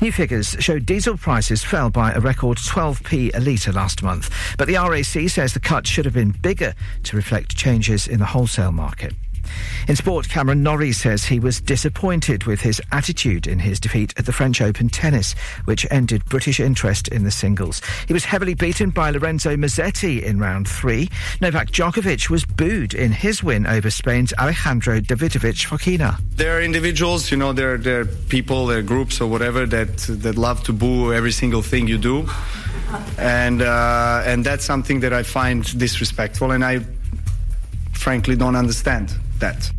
New 0.00 0.12
figures 0.12 0.56
show 0.60 0.78
diesel 0.78 1.16
prices 1.16 1.64
fell 1.64 1.88
by 1.88 2.12
a 2.12 2.20
record 2.20 2.58
12p 2.58 3.34
a 3.34 3.40
litre 3.40 3.72
last 3.72 4.02
month, 4.02 4.30
but 4.58 4.66
the 4.68 4.74
RAC 4.74 5.28
says 5.30 5.54
the 5.54 5.60
cut 5.60 5.86
should 5.86 6.04
have 6.04 6.12
been 6.12 6.32
bigger 6.32 6.74
to 7.04 7.16
reflect 7.16 7.56
changes 7.56 8.06
in 8.06 8.18
the 8.18 8.26
wholesale 8.26 8.72
market. 8.72 9.14
In 9.88 9.96
sport, 9.96 10.28
Cameron 10.28 10.62
Norrie 10.62 10.92
says 10.92 11.24
he 11.24 11.40
was 11.40 11.60
disappointed 11.60 12.44
with 12.44 12.60
his 12.60 12.80
attitude 12.92 13.46
in 13.46 13.58
his 13.58 13.78
defeat 13.78 14.12
at 14.16 14.26
the 14.26 14.32
French 14.32 14.60
Open 14.60 14.88
tennis, 14.88 15.34
which 15.64 15.86
ended 15.90 16.24
British 16.26 16.60
interest 16.60 17.08
in 17.08 17.24
the 17.24 17.30
singles. 17.30 17.80
He 18.06 18.12
was 18.12 18.24
heavily 18.24 18.54
beaten 18.54 18.90
by 18.90 19.10
Lorenzo 19.10 19.56
Musetti 19.56 20.22
in 20.22 20.38
round 20.38 20.68
three. 20.68 21.08
Novak 21.40 21.70
Djokovic 21.70 22.30
was 22.30 22.44
booed 22.44 22.94
in 22.94 23.12
his 23.12 23.42
win 23.42 23.66
over 23.66 23.90
Spain's 23.90 24.32
Alejandro 24.38 25.00
Davidovich 25.00 25.66
Fokina. 25.66 26.20
There 26.36 26.56
are 26.56 26.62
individuals, 26.62 27.30
you 27.30 27.36
know, 27.36 27.52
there, 27.52 27.78
there 27.78 28.00
are 28.00 28.04
people, 28.04 28.66
there 28.66 28.78
are 28.78 28.82
groups 28.82 29.20
or 29.20 29.28
whatever 29.28 29.66
that 29.66 29.98
that 30.08 30.36
love 30.36 30.62
to 30.64 30.72
boo 30.72 31.12
every 31.12 31.32
single 31.32 31.62
thing 31.62 31.88
you 31.88 31.98
do, 31.98 32.28
and 33.18 33.62
uh, 33.62 34.22
and 34.24 34.44
that's 34.44 34.64
something 34.64 35.00
that 35.00 35.12
I 35.12 35.22
find 35.22 35.64
disrespectful, 35.78 36.50
and 36.50 36.64
I 36.64 36.84
frankly 37.92 38.36
don't 38.36 38.56
understand 38.56 39.14
that. 39.40 39.70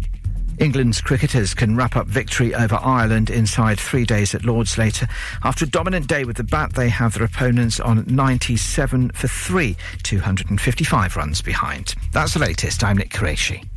England's 0.60 1.01
cricketers 1.01 1.53
can 1.53 1.76
wrap 1.76 1.95
up 1.95 2.08
victory 2.08 2.55
over 2.55 2.76
Ireland 2.82 3.30
inside 3.30 3.80
three 3.80 4.05
days 4.05 4.34
at 4.34 4.43
Lords 4.43 4.78
later. 4.78 5.08
After 5.43 5.66
a 5.66 5.68
dominant 5.68 6.08
day 6.08 6.24
with 6.24 6.38
the 6.38 6.43
bat, 6.43 6.74
they 6.74 6.89
have 6.89 7.14
their 7.14 7.26
opponents 7.26 7.80
on 7.80 8.03
97 8.08 9.12
for 9.12 9.28
three, 9.28 9.78
255 10.03 11.16
runs 11.16 11.41
behind. 11.41 11.93
That's 12.12 12.34
the 12.34 12.39
latest. 12.39 12.84
I'm 12.84 12.97
Nick 12.97 13.12
Qureshi. 13.12 13.68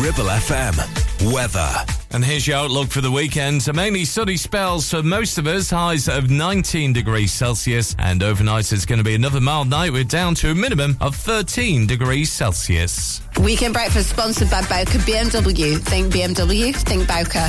Ribble 0.00 0.30
FM. 0.30 1.32
weather. 1.32 1.70
And 2.12 2.24
here's 2.24 2.46
your 2.46 2.58
outlook 2.58 2.88
for 2.88 3.00
the 3.00 3.10
weekend. 3.10 3.62
So 3.62 3.72
mainly 3.72 4.04
sunny 4.04 4.36
spells 4.36 4.90
for 4.90 5.02
most 5.02 5.38
of 5.38 5.46
us, 5.46 5.70
highs 5.70 6.08
of 6.08 6.30
19 6.30 6.92
degrees 6.92 7.32
Celsius. 7.32 7.96
And 7.98 8.22
overnight 8.22 8.72
it's 8.72 8.84
going 8.84 8.98
to 8.98 9.04
be 9.04 9.14
another 9.14 9.40
mild 9.40 9.68
night. 9.68 9.92
We're 9.92 10.04
down 10.04 10.34
to 10.36 10.50
a 10.50 10.54
minimum 10.54 10.96
of 11.00 11.16
13 11.16 11.86
degrees 11.86 12.30
Celsius. 12.30 13.22
Weekend 13.42 13.74
breakfast 13.74 14.10
sponsored 14.10 14.50
by 14.50 14.62
Bowker 14.62 14.98
BMW. 14.98 15.78
Think 15.78 16.12
BMW, 16.12 16.74
think 16.76 17.08
Bowker. 17.08 17.48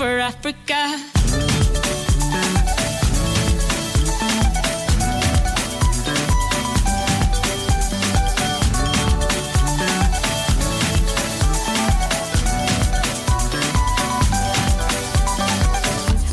for 0.00 0.18
Africa. 0.18 0.96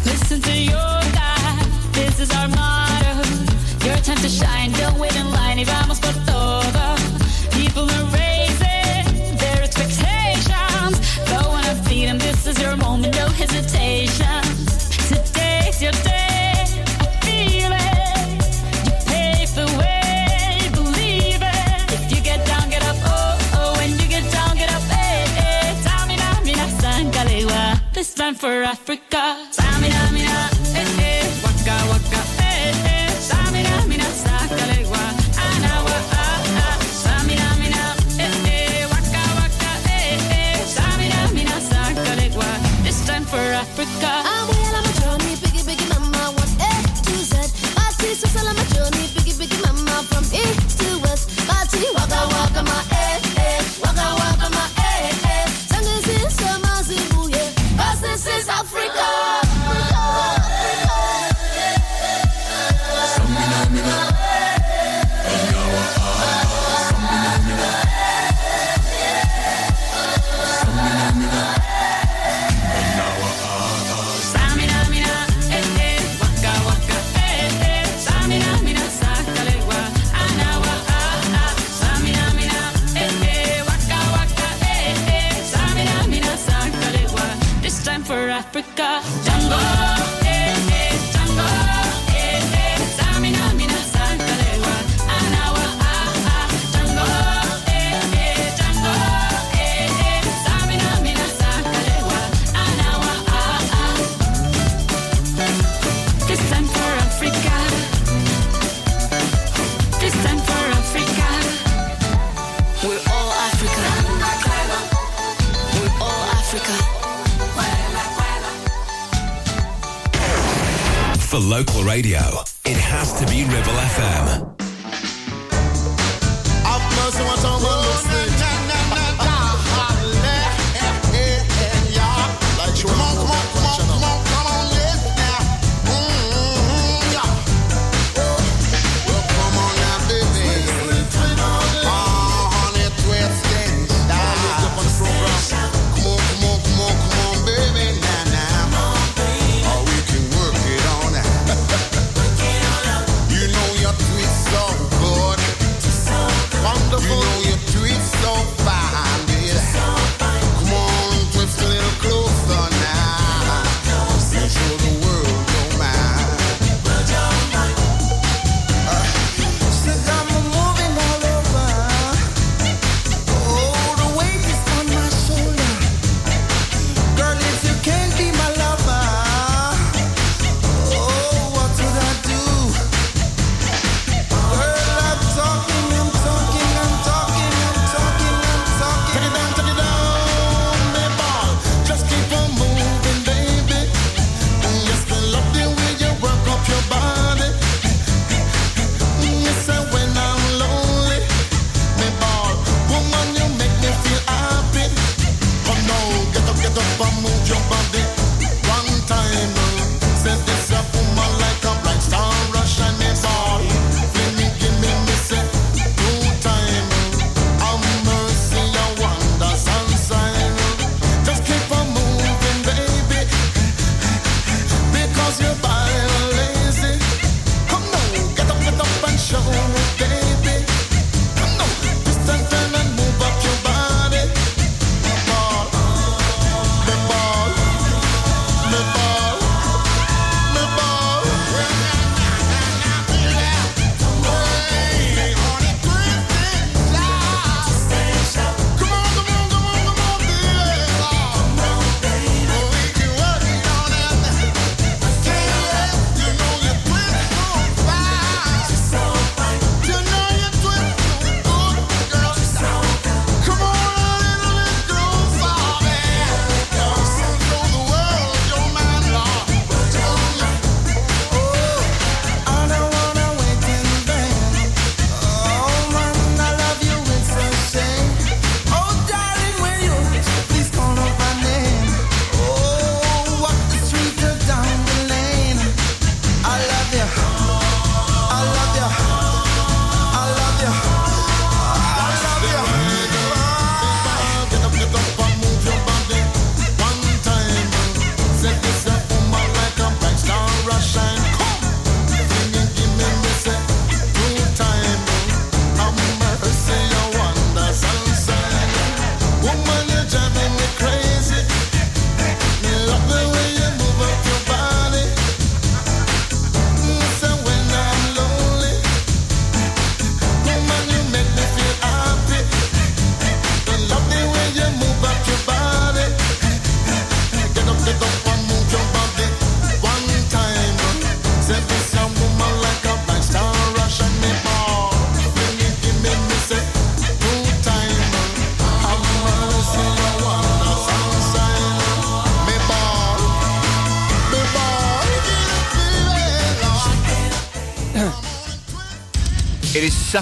Listen 0.06 0.42
to 0.42 0.54
your 0.54 1.02
this 1.92 2.22
is 2.22 2.32
our 2.32 2.48
motto. 2.48 3.22
Your 3.86 3.98
time 3.98 4.16
to 4.16 4.30
shine, 4.30 4.72
don't 4.72 4.98
wait 4.98 5.14
in 5.18 5.30
line 5.30 5.60
y 5.60 5.66
vamos 5.66 6.00
por 6.00 6.07
hesitation. 13.38 14.42
Today's 15.08 15.82
your 15.82 15.96
day, 16.04 16.66
I 17.04 17.08
feel 17.26 17.72
it. 17.72 18.28
You 18.86 18.94
pave 19.06 19.52
the 19.56 19.68
way, 19.80 20.70
believe 20.74 21.42
it. 21.42 21.94
If 21.94 22.04
you 22.14 22.22
get 22.22 22.46
down, 22.48 22.70
get 22.70 22.84
up, 22.84 22.98
oh, 23.06 23.38
oh. 23.54 23.78
When 23.78 23.92
you 23.92 24.08
get 24.08 24.26
down, 24.32 24.58
get 24.58 24.72
up, 24.74 24.84
eh, 24.90 25.44
eh. 25.46 26.44
Mina, 26.44 26.68
sangalewa. 26.82 27.80
This 27.94 28.14
for 28.42 28.64
Africa. 28.64 29.67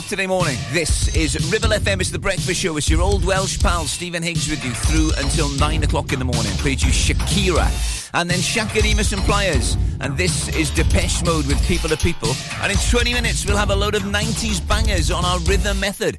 Saturday 0.01 0.27
morning. 0.27 0.57
This 0.73 1.07
is 1.15 1.49
Ribble 1.49 1.69
FM. 1.69 2.01
It's 2.01 2.09
the 2.09 2.19
breakfast 2.19 2.59
show. 2.59 2.75
It's 2.75 2.89
your 2.89 3.01
old 3.01 3.23
Welsh 3.23 3.57
pal 3.61 3.85
Stephen 3.85 4.21
Higgs 4.21 4.49
with 4.49 4.61
you 4.65 4.71
through 4.71 5.11
until 5.23 5.47
nine 5.51 5.83
o'clock 5.83 6.11
in 6.11 6.19
the 6.19 6.25
morning. 6.25 6.51
Played 6.57 6.81
you 6.81 6.89
Shakira 6.89 7.65
and 8.13 8.29
then 8.29 8.41
Chaka 8.41 8.81
Demus 8.81 9.13
and 9.13 9.21
Pliers. 9.21 9.77
And 10.01 10.17
this 10.17 10.53
is 10.53 10.69
Depeche 10.69 11.23
Mode 11.23 11.47
with 11.47 11.65
People 11.65 11.87
to 11.87 11.95
People. 11.95 12.33
And 12.61 12.73
in 12.73 12.77
20 12.77 13.13
minutes, 13.13 13.45
we'll 13.45 13.55
have 13.55 13.69
a 13.69 13.75
load 13.75 13.95
of 13.95 14.01
90s 14.01 14.67
bangers 14.67 15.11
on 15.11 15.23
our 15.23 15.39
rhythm 15.47 15.79
method. 15.79 16.17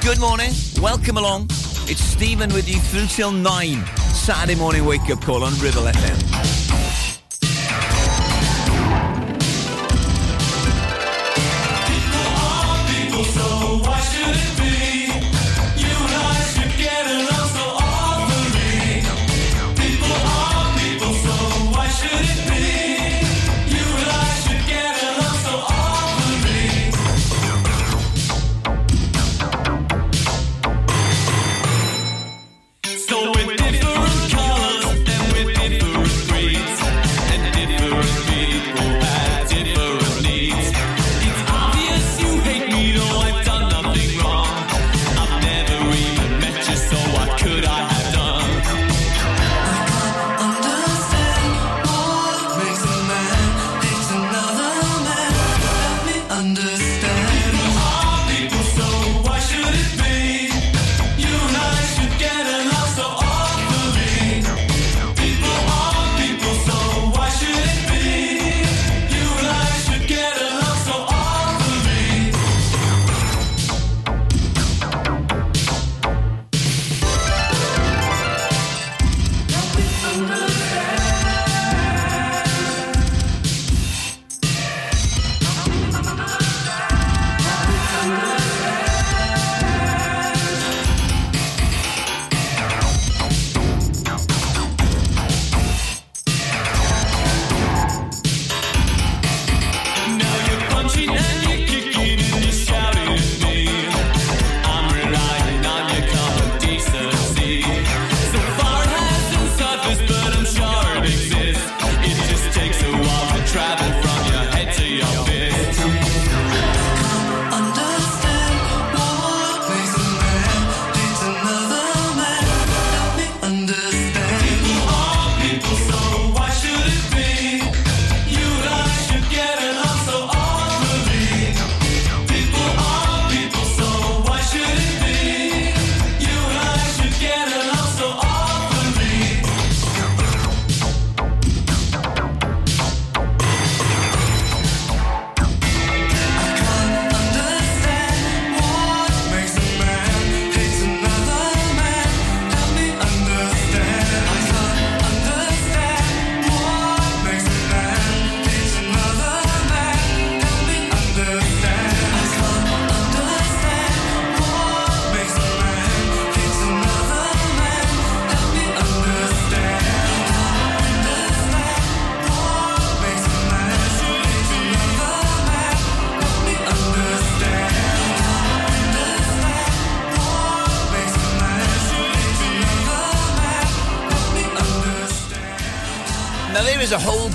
Good 0.00 0.18
morning. 0.18 0.52
Welcome 0.80 1.18
along. 1.18 1.48
It's 1.84 2.00
Stephen 2.00 2.48
with 2.54 2.66
you 2.66 2.80
through 2.80 3.08
till 3.08 3.32
nine. 3.32 3.84
Saturday 4.14 4.54
morning 4.54 4.86
wake 4.86 5.10
up 5.10 5.20
call 5.20 5.44
on 5.44 5.52
Ribble 5.58 5.82
FM. 5.82 6.37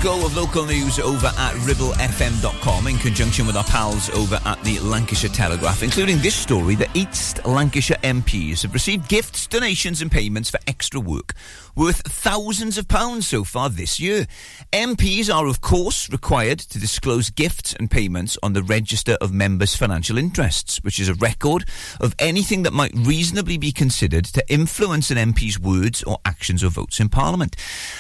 Go 0.04 0.26
of 0.26 0.36
local 0.36 0.66
news 0.66 1.00
over 1.00 1.28
at 1.28 1.54
ribblefm.com 1.64 2.88
in 2.88 2.98
conjunction 2.98 3.48
with 3.48 3.56
our 3.56 3.64
pals 3.64 4.10
over 4.10 4.38
at 4.44 4.62
the 4.66 4.78
Lancashire 4.80 5.30
Telegraph, 5.30 5.82
including 5.82 6.18
this 6.18 6.36
story 6.36 6.76
that 6.76 6.94
East 6.94 7.46
Lancashire 7.46 7.96
MPs 8.04 8.64
have 8.64 8.74
received 8.74 9.08
gifts, 9.08 9.48
donations, 9.48 10.02
and 10.02 10.12
payments 10.12 10.50
for 10.50 10.60
extra 10.68 11.00
work 11.00 11.34
worth 11.76 12.02
thousands 12.08 12.78
of 12.78 12.88
pounds 12.88 13.28
so 13.28 13.44
far 13.44 13.70
this 13.70 14.00
year. 14.00 14.28
MPs 14.72 15.34
are, 15.34 15.48
of 15.48 15.62
course, 15.62 16.10
required 16.12 16.60
to 16.60 16.80
disclose 16.80 17.30
gifts 17.30 17.74
and 17.74 17.90
payments 17.90 18.38
on 18.44 18.54
the 18.54 18.64
Register 18.64 19.18
of 19.22 19.34
Members' 19.34 19.76
Financial 19.76 20.18
Interests, 20.18 20.84
which 20.84 21.00
is 21.00 21.10
a 21.10 21.16
record 21.16 21.66
of 22.00 22.16
anything 22.20 22.64
that 22.64 22.74
might 22.74 22.94
reasonably 22.94 23.58
be 23.58 23.72
considered 23.72 24.26
to 24.26 24.54
influence 24.54 25.10
an 25.10 25.18
MP's 25.34 25.60
words 25.60 26.04
or 26.04 26.20
actions 26.26 26.64
or 26.64 26.70
votes 26.70 27.00
in 27.00 27.10
Parliament. 27.10 27.56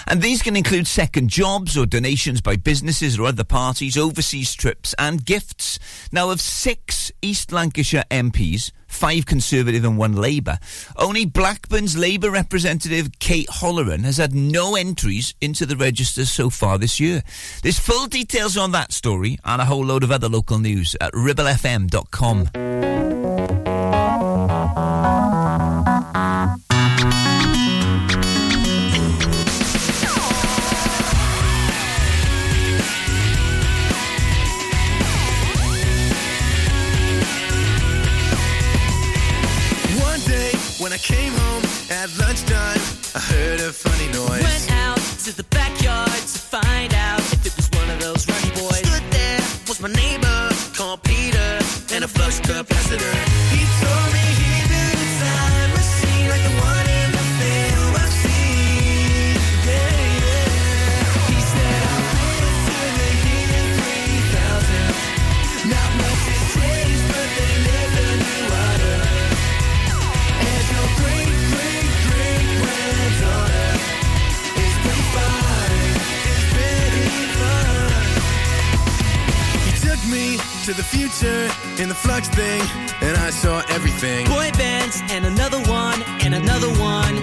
And 0.07 0.21
these 0.21 0.41
can 0.41 0.55
include 0.55 0.85
second 0.85 1.29
jobs 1.29 1.77
or 1.77 1.85
donations 1.93 2.41
by 2.41 2.55
businesses 2.55 3.19
or 3.19 3.27
other 3.27 3.43
parties, 3.43 3.95
overseas 3.95 4.55
trips, 4.55 4.95
and 4.97 5.23
gifts. 5.23 5.77
Now, 6.11 6.31
of 6.31 6.41
six 6.41 7.11
East 7.21 7.51
Lancashire 7.51 8.05
MPs, 8.09 8.71
five 8.87 9.27
Conservative 9.27 9.85
and 9.85 9.95
one 9.95 10.13
Labour. 10.13 10.57
Only 10.95 11.25
Blackburn's 11.25 11.95
Labour 11.95 12.31
representative 12.31 13.19
Kate 13.19 13.47
Hollern 13.47 14.05
has 14.05 14.17
had 14.17 14.33
no 14.33 14.75
entries 14.75 15.35
into 15.39 15.67
the 15.67 15.77
register 15.77 16.25
so 16.25 16.49
far 16.49 16.79
this 16.79 16.99
year. 16.99 17.21
There's 17.61 17.77
full 17.77 18.07
details 18.07 18.57
on 18.57 18.71
that 18.71 18.91
story 18.91 19.37
and 19.45 19.61
a 19.61 19.65
whole 19.65 19.85
load 19.85 20.03
of 20.03 20.09
other 20.11 20.29
local 20.29 20.57
news 20.57 20.95
at 20.99 21.13
ribblefm.com. 21.13 22.49
I 40.93 40.97
came 40.97 41.33
home 41.33 41.63
at 41.89 42.07
lunchtime, 42.19 42.79
I 43.15 43.19
heard 43.19 43.59
a 43.61 43.73
funny 43.73 44.13
noise. 44.13 44.43
Went 44.43 44.71
out 44.73 44.97
to 45.25 45.35
the 45.35 45.43
backyard 45.45 46.11
to 46.11 46.39
find 46.39 46.93
out 46.93 47.19
if 47.33 47.47
it 47.47 47.55
was 47.55 47.67
one 47.71 47.89
of 47.89 47.99
those 47.99 48.27
runny 48.29 48.51
boys. 48.51 48.85
Stood 48.87 49.11
there 49.11 49.41
was 49.67 49.81
my 49.81 49.89
neighbor 49.89 50.49
called 50.77 51.01
Peter 51.01 51.57
and 51.95 52.03
a 52.03 52.07
flux 52.07 52.39
capacitor. 52.41 53.32
Future 80.71 81.49
in 81.81 81.89
the 81.89 81.95
flux 81.95 82.29
thing, 82.29 82.61
and 83.01 83.17
I 83.17 83.31
saw 83.31 83.63
everything. 83.67 84.25
Boy 84.27 84.49
bands 84.51 85.01
and 85.09 85.25
another 85.25 85.59
one 85.63 86.01
and 86.23 86.33
another 86.33 86.69
one 86.79 87.15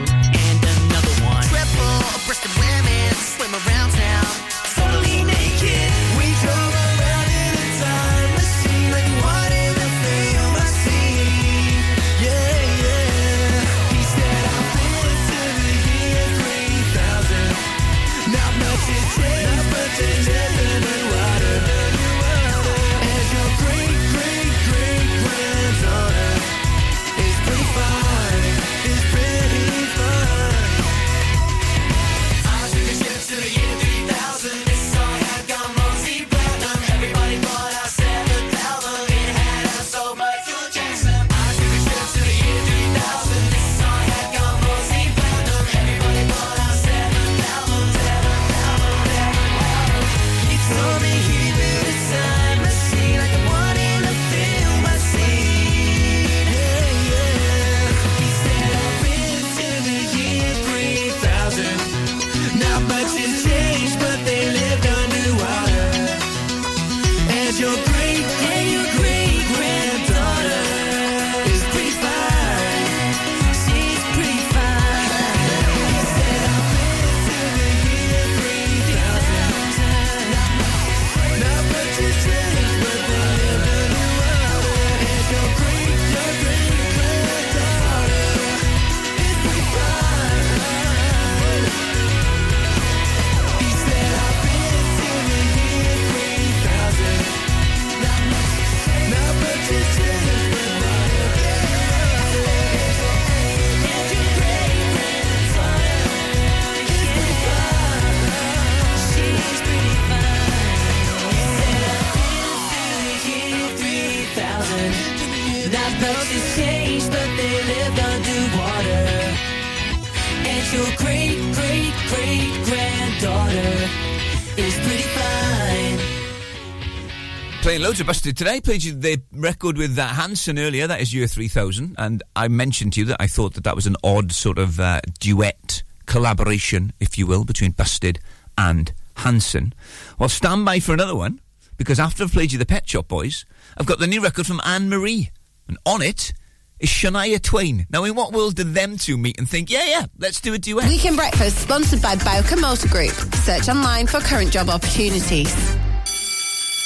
Busted 128.04 128.36
today. 128.36 128.60
Played 128.60 128.84
you 128.84 128.94
the 128.94 129.20
record 129.32 129.76
with 129.76 129.98
uh, 129.98 130.06
Hanson 130.06 130.58
earlier. 130.58 130.86
That 130.86 131.00
is 131.00 131.12
Year 131.12 131.26
3000. 131.26 131.94
And 131.98 132.22
I 132.34 132.48
mentioned 132.48 132.94
to 132.94 133.00
you 133.00 133.06
that 133.06 133.16
I 133.20 133.26
thought 133.26 133.54
that 133.54 133.64
that 133.64 133.76
was 133.76 133.86
an 133.86 133.96
odd 134.02 134.32
sort 134.32 134.58
of 134.58 134.80
uh, 134.80 135.00
duet 135.18 135.82
collaboration, 136.06 136.92
if 137.00 137.18
you 137.18 137.26
will, 137.26 137.44
between 137.44 137.72
Busted 137.72 138.18
and 138.56 138.92
Hanson. 139.16 139.74
Well, 140.18 140.28
stand 140.28 140.64
by 140.64 140.80
for 140.80 140.92
another 140.94 141.14
one 141.14 141.40
because 141.76 142.00
after 142.00 142.24
I've 142.24 142.32
played 142.32 142.52
you 142.52 142.58
the 142.58 142.66
Pet 142.66 142.88
Shop 142.88 143.08
Boys, 143.08 143.44
I've 143.76 143.86
got 143.86 143.98
the 143.98 144.06
new 144.06 144.22
record 144.22 144.46
from 144.46 144.60
Anne 144.64 144.88
Marie. 144.88 145.30
And 145.68 145.76
on 145.84 146.00
it 146.00 146.32
is 146.78 146.88
Shania 146.88 147.40
Twain. 147.40 147.86
Now, 147.90 148.04
in 148.04 148.14
what 148.14 148.32
world 148.32 148.56
did 148.56 148.74
them 148.74 148.96
two 148.96 149.18
meet 149.18 149.38
and 149.38 149.48
think, 149.48 149.70
yeah, 149.70 149.86
yeah, 149.86 150.06
let's 150.18 150.40
do 150.40 150.54
a 150.54 150.58
duet? 150.58 150.88
Weekend 150.88 151.16
Breakfast, 151.16 151.58
sponsored 151.58 152.02
by 152.02 152.16
Bowker 152.16 152.56
Motor 152.56 152.88
Group. 152.88 153.12
Search 153.34 153.68
online 153.68 154.06
for 154.06 154.20
current 154.20 154.52
job 154.52 154.68
opportunities. 154.68 155.54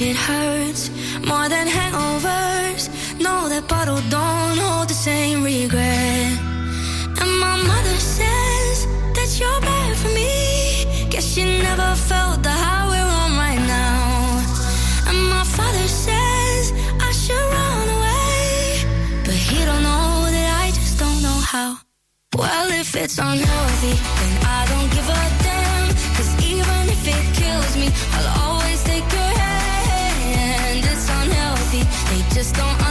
It 0.00 0.16
hurts 0.16 0.90
more 1.24 1.48
than 1.48 1.68
hangovers. 1.68 2.88
No, 3.20 3.48
that 3.48 3.68
bottle 3.68 4.00
don't 4.10 4.58
hold 4.58 4.88
the 4.88 4.94
same 4.94 5.44
regret. 5.44 6.32
And 7.20 7.30
my 7.38 7.56
mother 7.70 7.96
says 8.16 8.86
that 9.14 9.30
you're 9.38 9.60
bad 9.60 9.96
for 9.96 10.08
me. 10.08 11.10
Guess 11.10 11.34
she 11.34 11.44
never 11.62 11.94
felt 11.94 12.42
the 12.42 12.50
high 12.50 12.86
we're 12.90 13.12
on 13.22 13.32
right 13.44 13.62
now. 13.68 15.08
And 15.08 15.20
my 15.34 15.44
father 15.44 15.86
says 15.86 16.72
I 16.98 17.12
should 17.12 17.46
run 17.56 17.88
away. 17.96 19.22
But 19.24 19.38
he 19.46 19.64
don't 19.64 19.82
know 19.82 20.26
that 20.34 20.48
I 20.64 20.66
just 20.72 20.98
don't 20.98 21.22
know 21.22 21.38
how. 21.52 21.78
Well, 22.36 22.68
if 22.72 22.96
it's 22.96 23.18
unhealthy, 23.18 23.94
then 24.18 24.34
I 24.58 24.60
don't 24.70 24.90
give 24.94 25.08
a 25.08 25.22
damn. 25.46 25.86
Cause 26.16 26.30
even 26.42 26.82
if 26.94 27.02
it 27.06 27.24
kills 27.38 27.76
me, 27.76 27.88
I'll 28.16 28.33
just 32.34 32.56
don't 32.56 32.83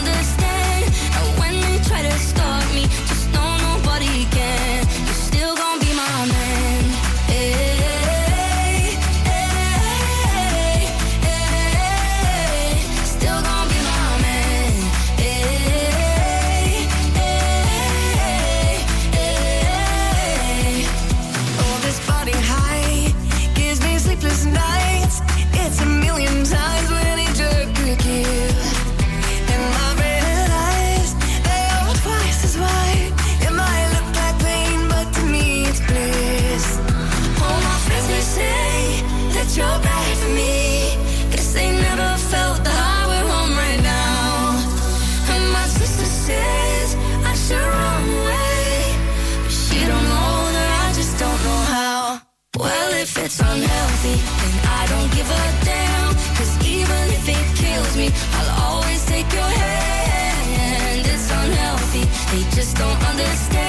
they 62.34 62.41
just 62.49 62.76
don't 62.77 63.03
understand. 63.03 63.62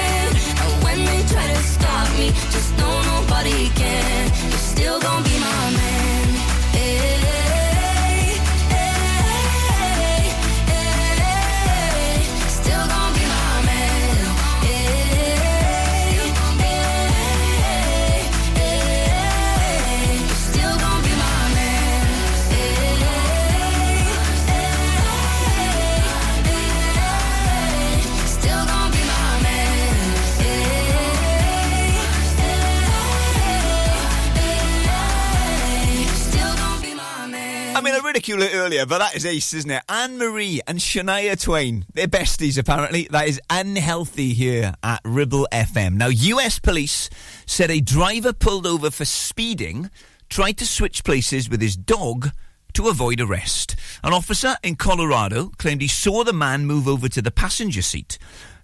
It 38.27 38.55
earlier, 38.55 38.85
but 38.85 38.97
that 38.97 39.15
is 39.15 39.25
ace, 39.25 39.53
isn't 39.53 39.69
it? 39.69 39.83
Anne 39.87 40.17
Marie 40.17 40.59
and 40.67 40.79
Shania 40.79 41.39
Twain. 41.39 41.85
They're 41.93 42.07
besties, 42.07 42.57
apparently. 42.57 43.07
That 43.11 43.27
is 43.27 43.39
unhealthy 43.49 44.33
here 44.33 44.73
at 44.83 45.01
Ribble 45.03 45.47
FM. 45.51 45.93
Now, 45.93 46.07
US 46.07 46.57
police 46.59 47.09
said 47.45 47.69
a 47.69 47.81
driver 47.81 48.33
pulled 48.33 48.65
over 48.65 48.89
for 48.89 49.05
speeding 49.05 49.91
tried 50.29 50.57
to 50.57 50.65
switch 50.65 51.03
places 51.03 51.49
with 51.49 51.61
his 51.61 51.77
dog 51.77 52.31
to 52.73 52.89
avoid 52.89 53.21
arrest. 53.21 53.75
An 54.03 54.13
officer 54.13 54.55
in 54.63 54.75
Colorado 54.75 55.51
claimed 55.57 55.81
he 55.81 55.87
saw 55.87 56.23
the 56.23 56.33
man 56.33 56.65
move 56.65 56.87
over 56.87 57.07
to 57.07 57.21
the 57.21 57.31
passenger 57.31 57.81
seat 57.81 58.17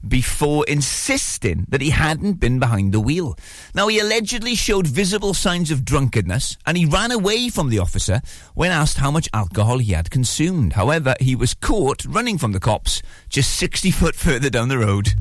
before 0.07 0.65
insisting 0.67 1.65
that 1.69 1.81
he 1.81 1.91
hadn't 1.91 2.33
been 2.33 2.59
behind 2.59 2.93
the 2.93 2.99
wheel. 2.99 3.37
Now, 3.73 3.87
he 3.87 3.99
allegedly 3.99 4.55
showed 4.55 4.87
visible 4.87 5.33
signs 5.33 5.71
of 5.71 5.85
drunkenness 5.85 6.57
and 6.65 6.77
he 6.77 6.85
ran 6.85 7.11
away 7.11 7.49
from 7.49 7.69
the 7.69 7.79
officer 7.79 8.21
when 8.53 8.71
asked 8.71 8.97
how 8.97 9.11
much 9.11 9.29
alcohol 9.33 9.77
he 9.77 9.93
had 9.93 10.11
consumed. 10.11 10.73
However, 10.73 11.15
he 11.19 11.35
was 11.35 11.53
caught 11.53 12.05
running 12.05 12.37
from 12.37 12.51
the 12.51 12.59
cops 12.59 13.01
just 13.29 13.55
60 13.55 13.91
foot 13.91 14.15
further 14.15 14.49
down 14.49 14.67
the 14.69 14.79
road. 14.79 15.13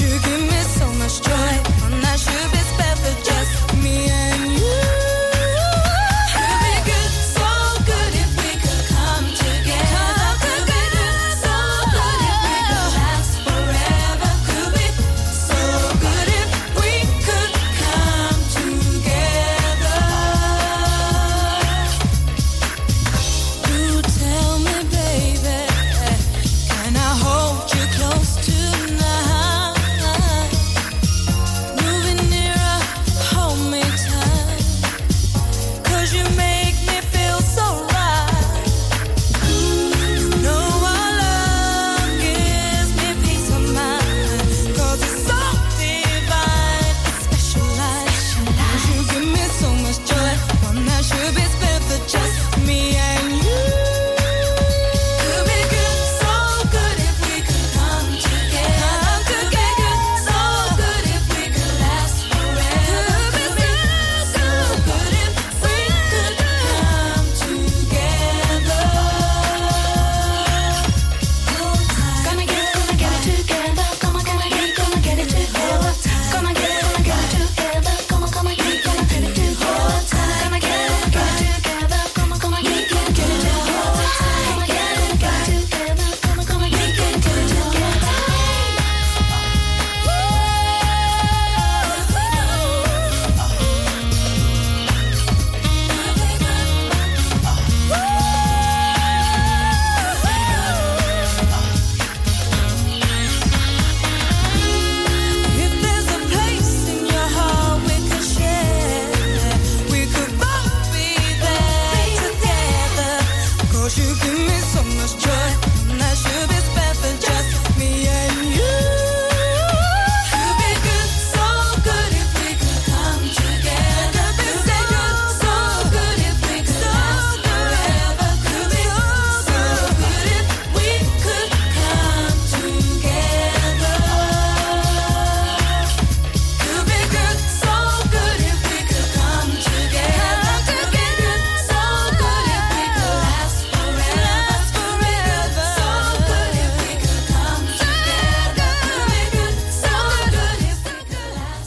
you 0.00 0.08
give 0.08 0.42
me 0.42 0.60
so 0.78 0.86
much 0.94 1.22
joy. 1.22 1.85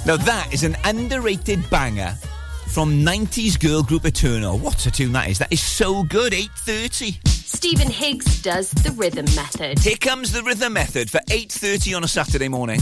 Now, 0.09 0.17
that 0.17 0.51
is 0.51 0.63
an 0.63 0.75
underrated 0.85 1.69
banger 1.69 2.17
from 2.69 3.05
90s 3.05 3.59
girl 3.59 3.83
group 3.83 4.05
Eternal. 4.05 4.57
What 4.57 4.87
a 4.87 4.89
tune 4.89 5.11
that 5.11 5.29
is. 5.29 5.37
That 5.37 5.53
is 5.53 5.61
so 5.61 6.01
good. 6.01 6.33
8.30. 6.33 7.27
Stephen 7.27 7.87
Higgs 7.87 8.41
does 8.41 8.71
the 8.71 8.91
rhythm 8.93 9.25
method. 9.35 9.77
Here 9.77 9.97
comes 9.97 10.31
the 10.31 10.41
rhythm 10.41 10.73
method 10.73 11.11
for 11.11 11.19
8.30 11.29 11.95
on 11.95 12.03
a 12.03 12.07
Saturday 12.07 12.47
morning. 12.47 12.81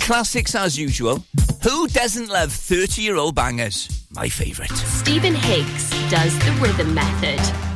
Classics 0.00 0.54
as 0.54 0.78
usual. 0.78 1.24
Who 1.62 1.88
doesn't 1.88 2.28
love 2.28 2.50
30-year-old 2.50 3.34
bangers? 3.34 4.06
My 4.10 4.28
favourite. 4.28 4.72
Stephen 4.72 5.34
Higgs 5.34 5.88
does 6.10 6.38
the 6.40 6.52
rhythm 6.60 6.92
method. 6.92 7.67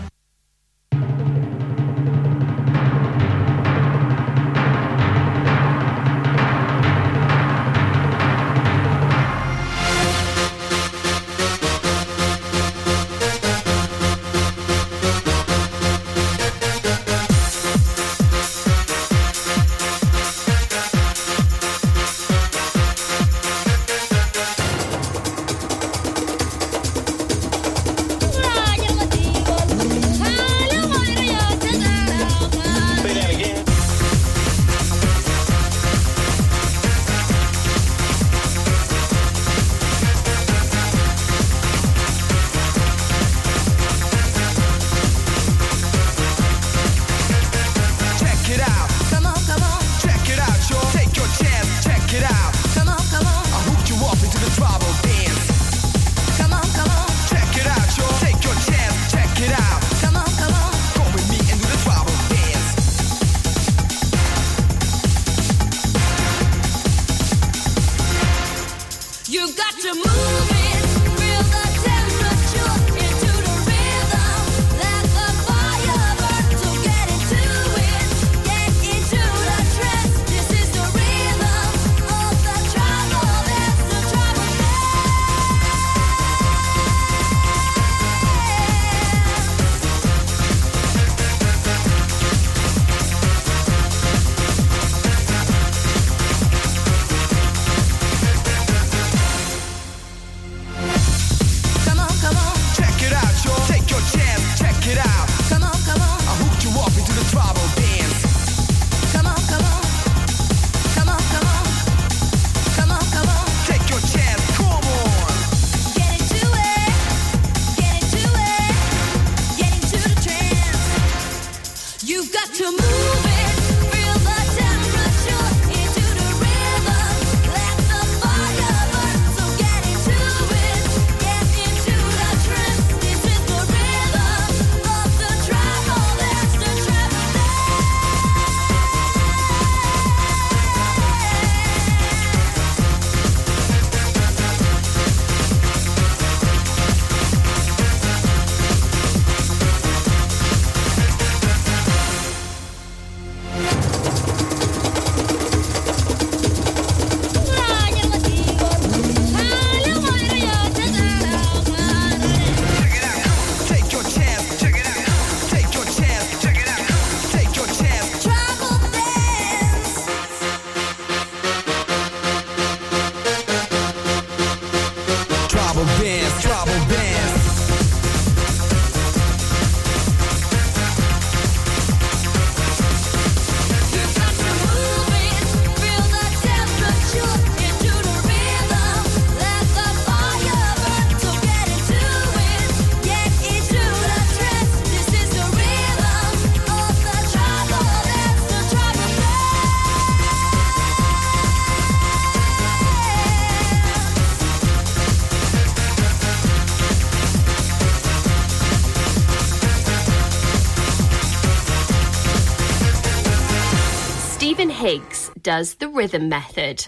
does 215.43 215.75
the 215.75 215.89
rhythm 215.89 216.29
method. 216.29 216.87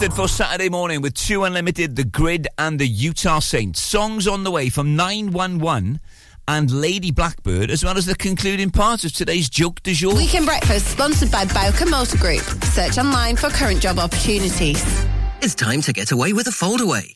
Method 0.00 0.12
for 0.12 0.28
Saturday 0.28 0.68
morning 0.68 1.00
with 1.00 1.14
Two 1.14 1.44
Unlimited, 1.44 1.96
The 1.96 2.04
Grid, 2.04 2.48
and 2.58 2.78
the 2.78 2.86
Utah 2.86 3.38
Saints. 3.38 3.80
Songs 3.80 4.28
on 4.28 4.44
the 4.44 4.50
way 4.50 4.68
from 4.68 4.94
911 4.94 6.00
and 6.46 6.70
Lady 6.70 7.10
Blackbird, 7.10 7.70
as 7.70 7.82
well 7.82 7.96
as 7.96 8.04
the 8.04 8.14
concluding 8.14 8.68
part 8.68 9.04
of 9.04 9.14
today's 9.14 9.48
joke 9.48 9.82
du 9.82 9.94
jour. 9.94 10.14
Weekend 10.14 10.44
Breakfast, 10.44 10.88
sponsored 10.88 11.32
by 11.32 11.46
Bowker 11.46 11.86
Motor 11.86 12.18
Group. 12.18 12.42
Search 12.64 12.98
online 12.98 13.36
for 13.36 13.48
current 13.48 13.80
job 13.80 13.98
opportunities. 13.98 14.84
It's 15.40 15.54
time 15.54 15.80
to 15.80 15.94
get 15.94 16.12
away 16.12 16.34
with 16.34 16.46
a 16.46 16.50
foldaway. 16.50 17.15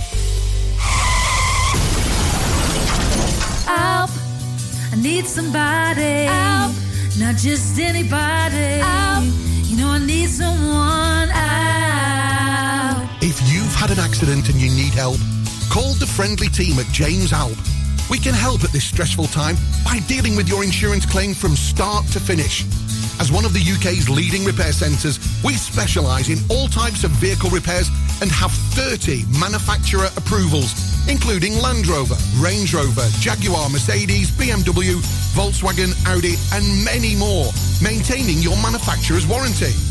Help! 3.81 4.11
I 4.93 4.95
need 5.01 5.25
somebody. 5.25 6.25
Help! 6.29 6.73
Not 7.17 7.35
just 7.35 7.79
anybody. 7.79 8.79
Help! 8.85 9.25
You 9.67 9.77
know 9.77 9.89
I 9.89 9.99
need 9.99 10.29
someone. 10.29 11.29
Help! 11.29 13.09
If 13.23 13.37
you've 13.51 13.73
had 13.73 13.91
an 13.91 13.99
accident 13.99 14.49
and 14.49 14.59
you 14.59 14.69
need 14.69 14.93
help, 14.93 15.19
call 15.69 15.93
the 15.93 16.05
friendly 16.05 16.47
team 16.47 16.77
at 16.79 16.87
James 16.91 17.31
Alpe. 17.31 17.57
We 18.09 18.17
can 18.19 18.33
help 18.33 18.63
at 18.63 18.71
this 18.71 18.83
stressful 18.83 19.27
time 19.27 19.55
by 19.85 19.99
dealing 20.07 20.35
with 20.35 20.47
your 20.49 20.63
insurance 20.63 21.05
claim 21.05 21.33
from 21.33 21.55
start 21.55 22.05
to 22.07 22.19
finish. 22.19 22.65
As 23.21 23.31
one 23.31 23.45
of 23.45 23.53
the 23.53 23.61
UK's 23.61 24.09
leading 24.09 24.43
repair 24.45 24.73
centres, 24.73 25.19
we 25.43 25.53
specialise 25.53 26.27
in 26.27 26.39
all 26.49 26.67
types 26.67 27.03
of 27.03 27.11
vehicle 27.21 27.51
repairs 27.51 27.87
and 28.19 28.31
have 28.31 28.49
30 28.73 29.25
manufacturer 29.39 30.09
approvals, 30.17 30.73
including 31.07 31.53
Land 31.61 31.85
Rover, 31.85 32.15
Range 32.39 32.73
Rover, 32.73 33.05
Jaguar, 33.19 33.69
Mercedes, 33.69 34.31
BMW, 34.31 34.97
Volkswagen, 35.37 35.93
Audi, 36.07 36.33
and 36.51 36.65
many 36.83 37.15
more, 37.15 37.53
maintaining 37.79 38.39
your 38.39 38.57
manufacturer's 38.57 39.27
warranty. 39.27 39.90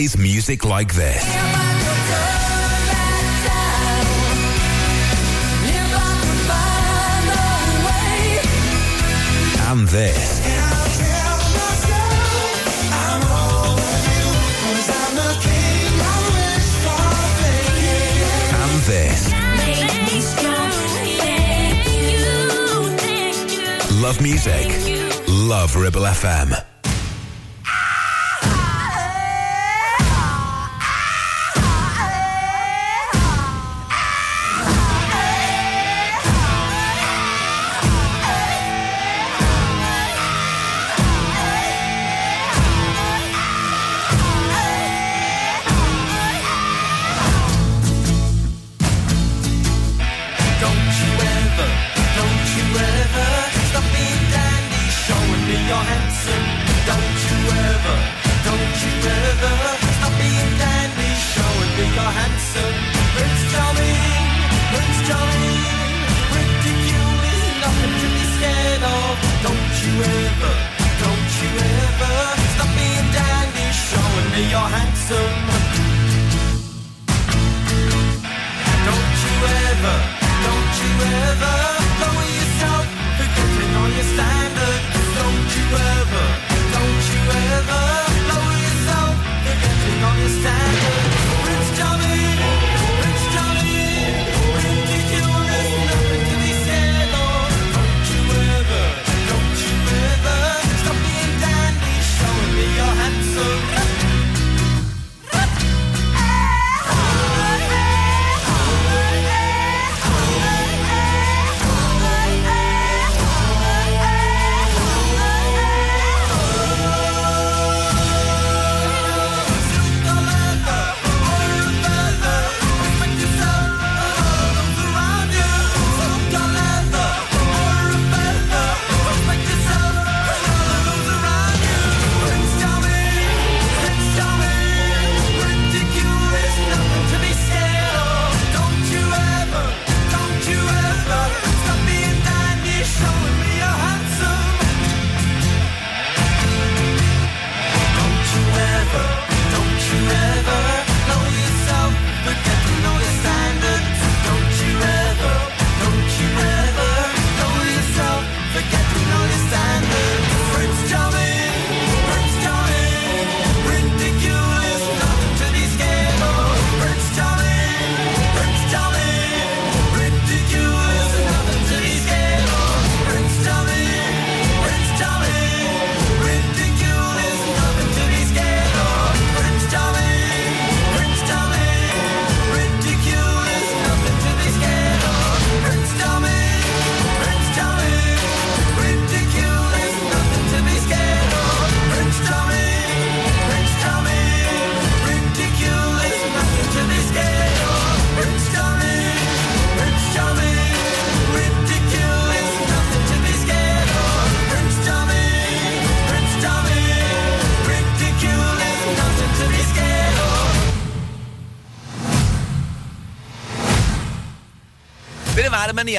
plays 0.00 0.16
music 0.16 0.64
like 0.64 0.94
this. 0.94 1.22
And 9.68 9.88
this. 9.88 10.40
And 18.54 18.82
this. 18.86 19.30
Love 24.00 24.20
music. 24.22 24.66
Love 25.28 25.76
Ribble 25.76 26.02
FM. 26.02 26.69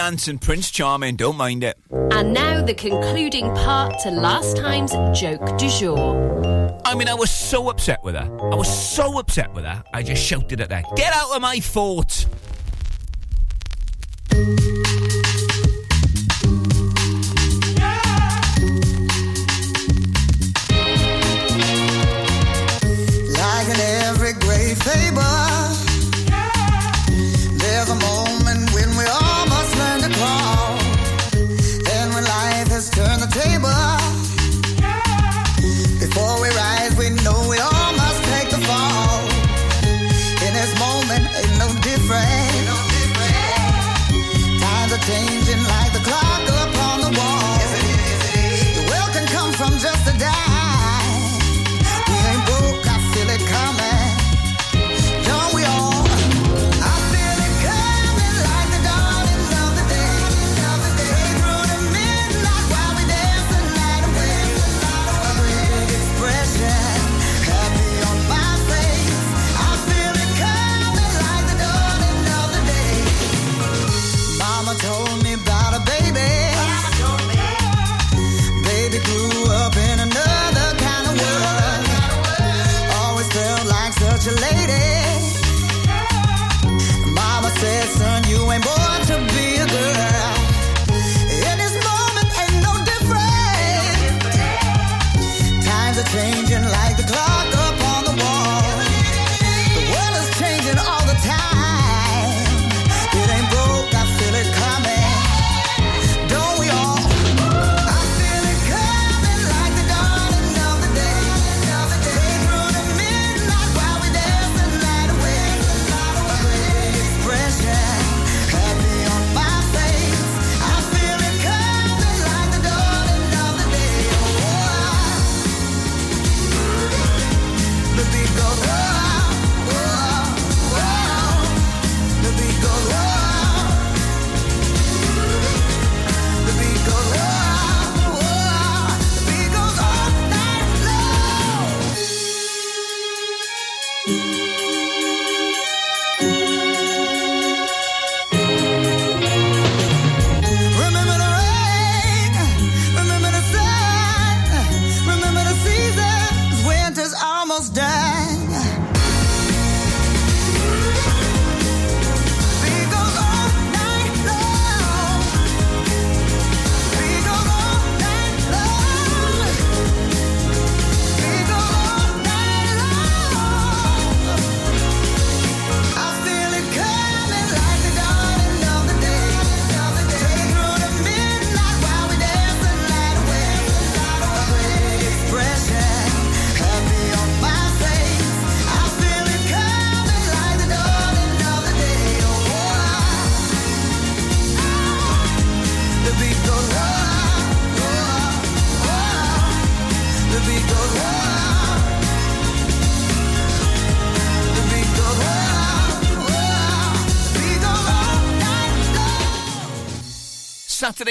Ants 0.02 0.28
and 0.28 0.42
Prince 0.42 0.72
Charming. 0.72 1.16
Don't 1.16 1.38
mind 1.38 1.64
it. 1.64 1.78
And 2.12 2.34
now 2.34 2.66
the 2.66 2.74
concluding 2.74 3.46
part 3.54 4.00
to 4.00 4.10
last 4.10 4.58
time's 4.58 4.92
joke 5.18 5.60
du 5.60 5.70
jour. 5.70 6.82
I 6.84 6.96
mean, 6.96 7.08
I 7.08 7.14
was 7.14 7.30
so 7.30 7.70
upset 7.70 8.04
with 8.04 8.16
her. 8.16 8.28
I 8.52 8.56
was 8.56 8.68
so 8.68 9.20
upset 9.20 9.54
with 9.54 9.64
her. 9.64 9.84
I 9.94 10.02
just 10.02 10.24
shouted 10.24 10.60
at 10.60 10.72
her, 10.72 10.82
"Get 10.96 11.14
out 11.14 11.36
of 11.36 11.42
my 11.42 11.60
fort!" 11.60 12.26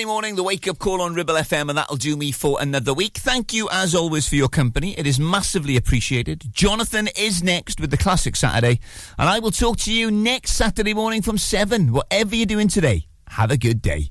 Saturday 0.00 0.14
morning, 0.14 0.34
the 0.34 0.42
wake 0.42 0.66
up 0.66 0.78
call 0.78 1.02
on 1.02 1.12
Ribble 1.12 1.34
FM, 1.34 1.68
and 1.68 1.76
that'll 1.76 1.96
do 1.96 2.16
me 2.16 2.32
for 2.32 2.56
another 2.58 2.94
week. 2.94 3.18
Thank 3.18 3.52
you, 3.52 3.68
as 3.70 3.94
always, 3.94 4.26
for 4.26 4.34
your 4.34 4.48
company. 4.48 4.98
It 4.98 5.06
is 5.06 5.20
massively 5.20 5.76
appreciated. 5.76 6.44
Jonathan 6.50 7.10
is 7.18 7.42
next 7.42 7.78
with 7.82 7.90
the 7.90 7.98
Classic 7.98 8.34
Saturday, 8.34 8.80
and 9.18 9.28
I 9.28 9.40
will 9.40 9.50
talk 9.50 9.76
to 9.80 9.92
you 9.92 10.10
next 10.10 10.52
Saturday 10.52 10.94
morning 10.94 11.20
from 11.20 11.36
7. 11.36 11.92
Whatever 11.92 12.34
you're 12.34 12.46
doing 12.46 12.68
today, 12.68 13.08
have 13.28 13.50
a 13.50 13.58
good 13.58 13.82
day. 13.82 14.10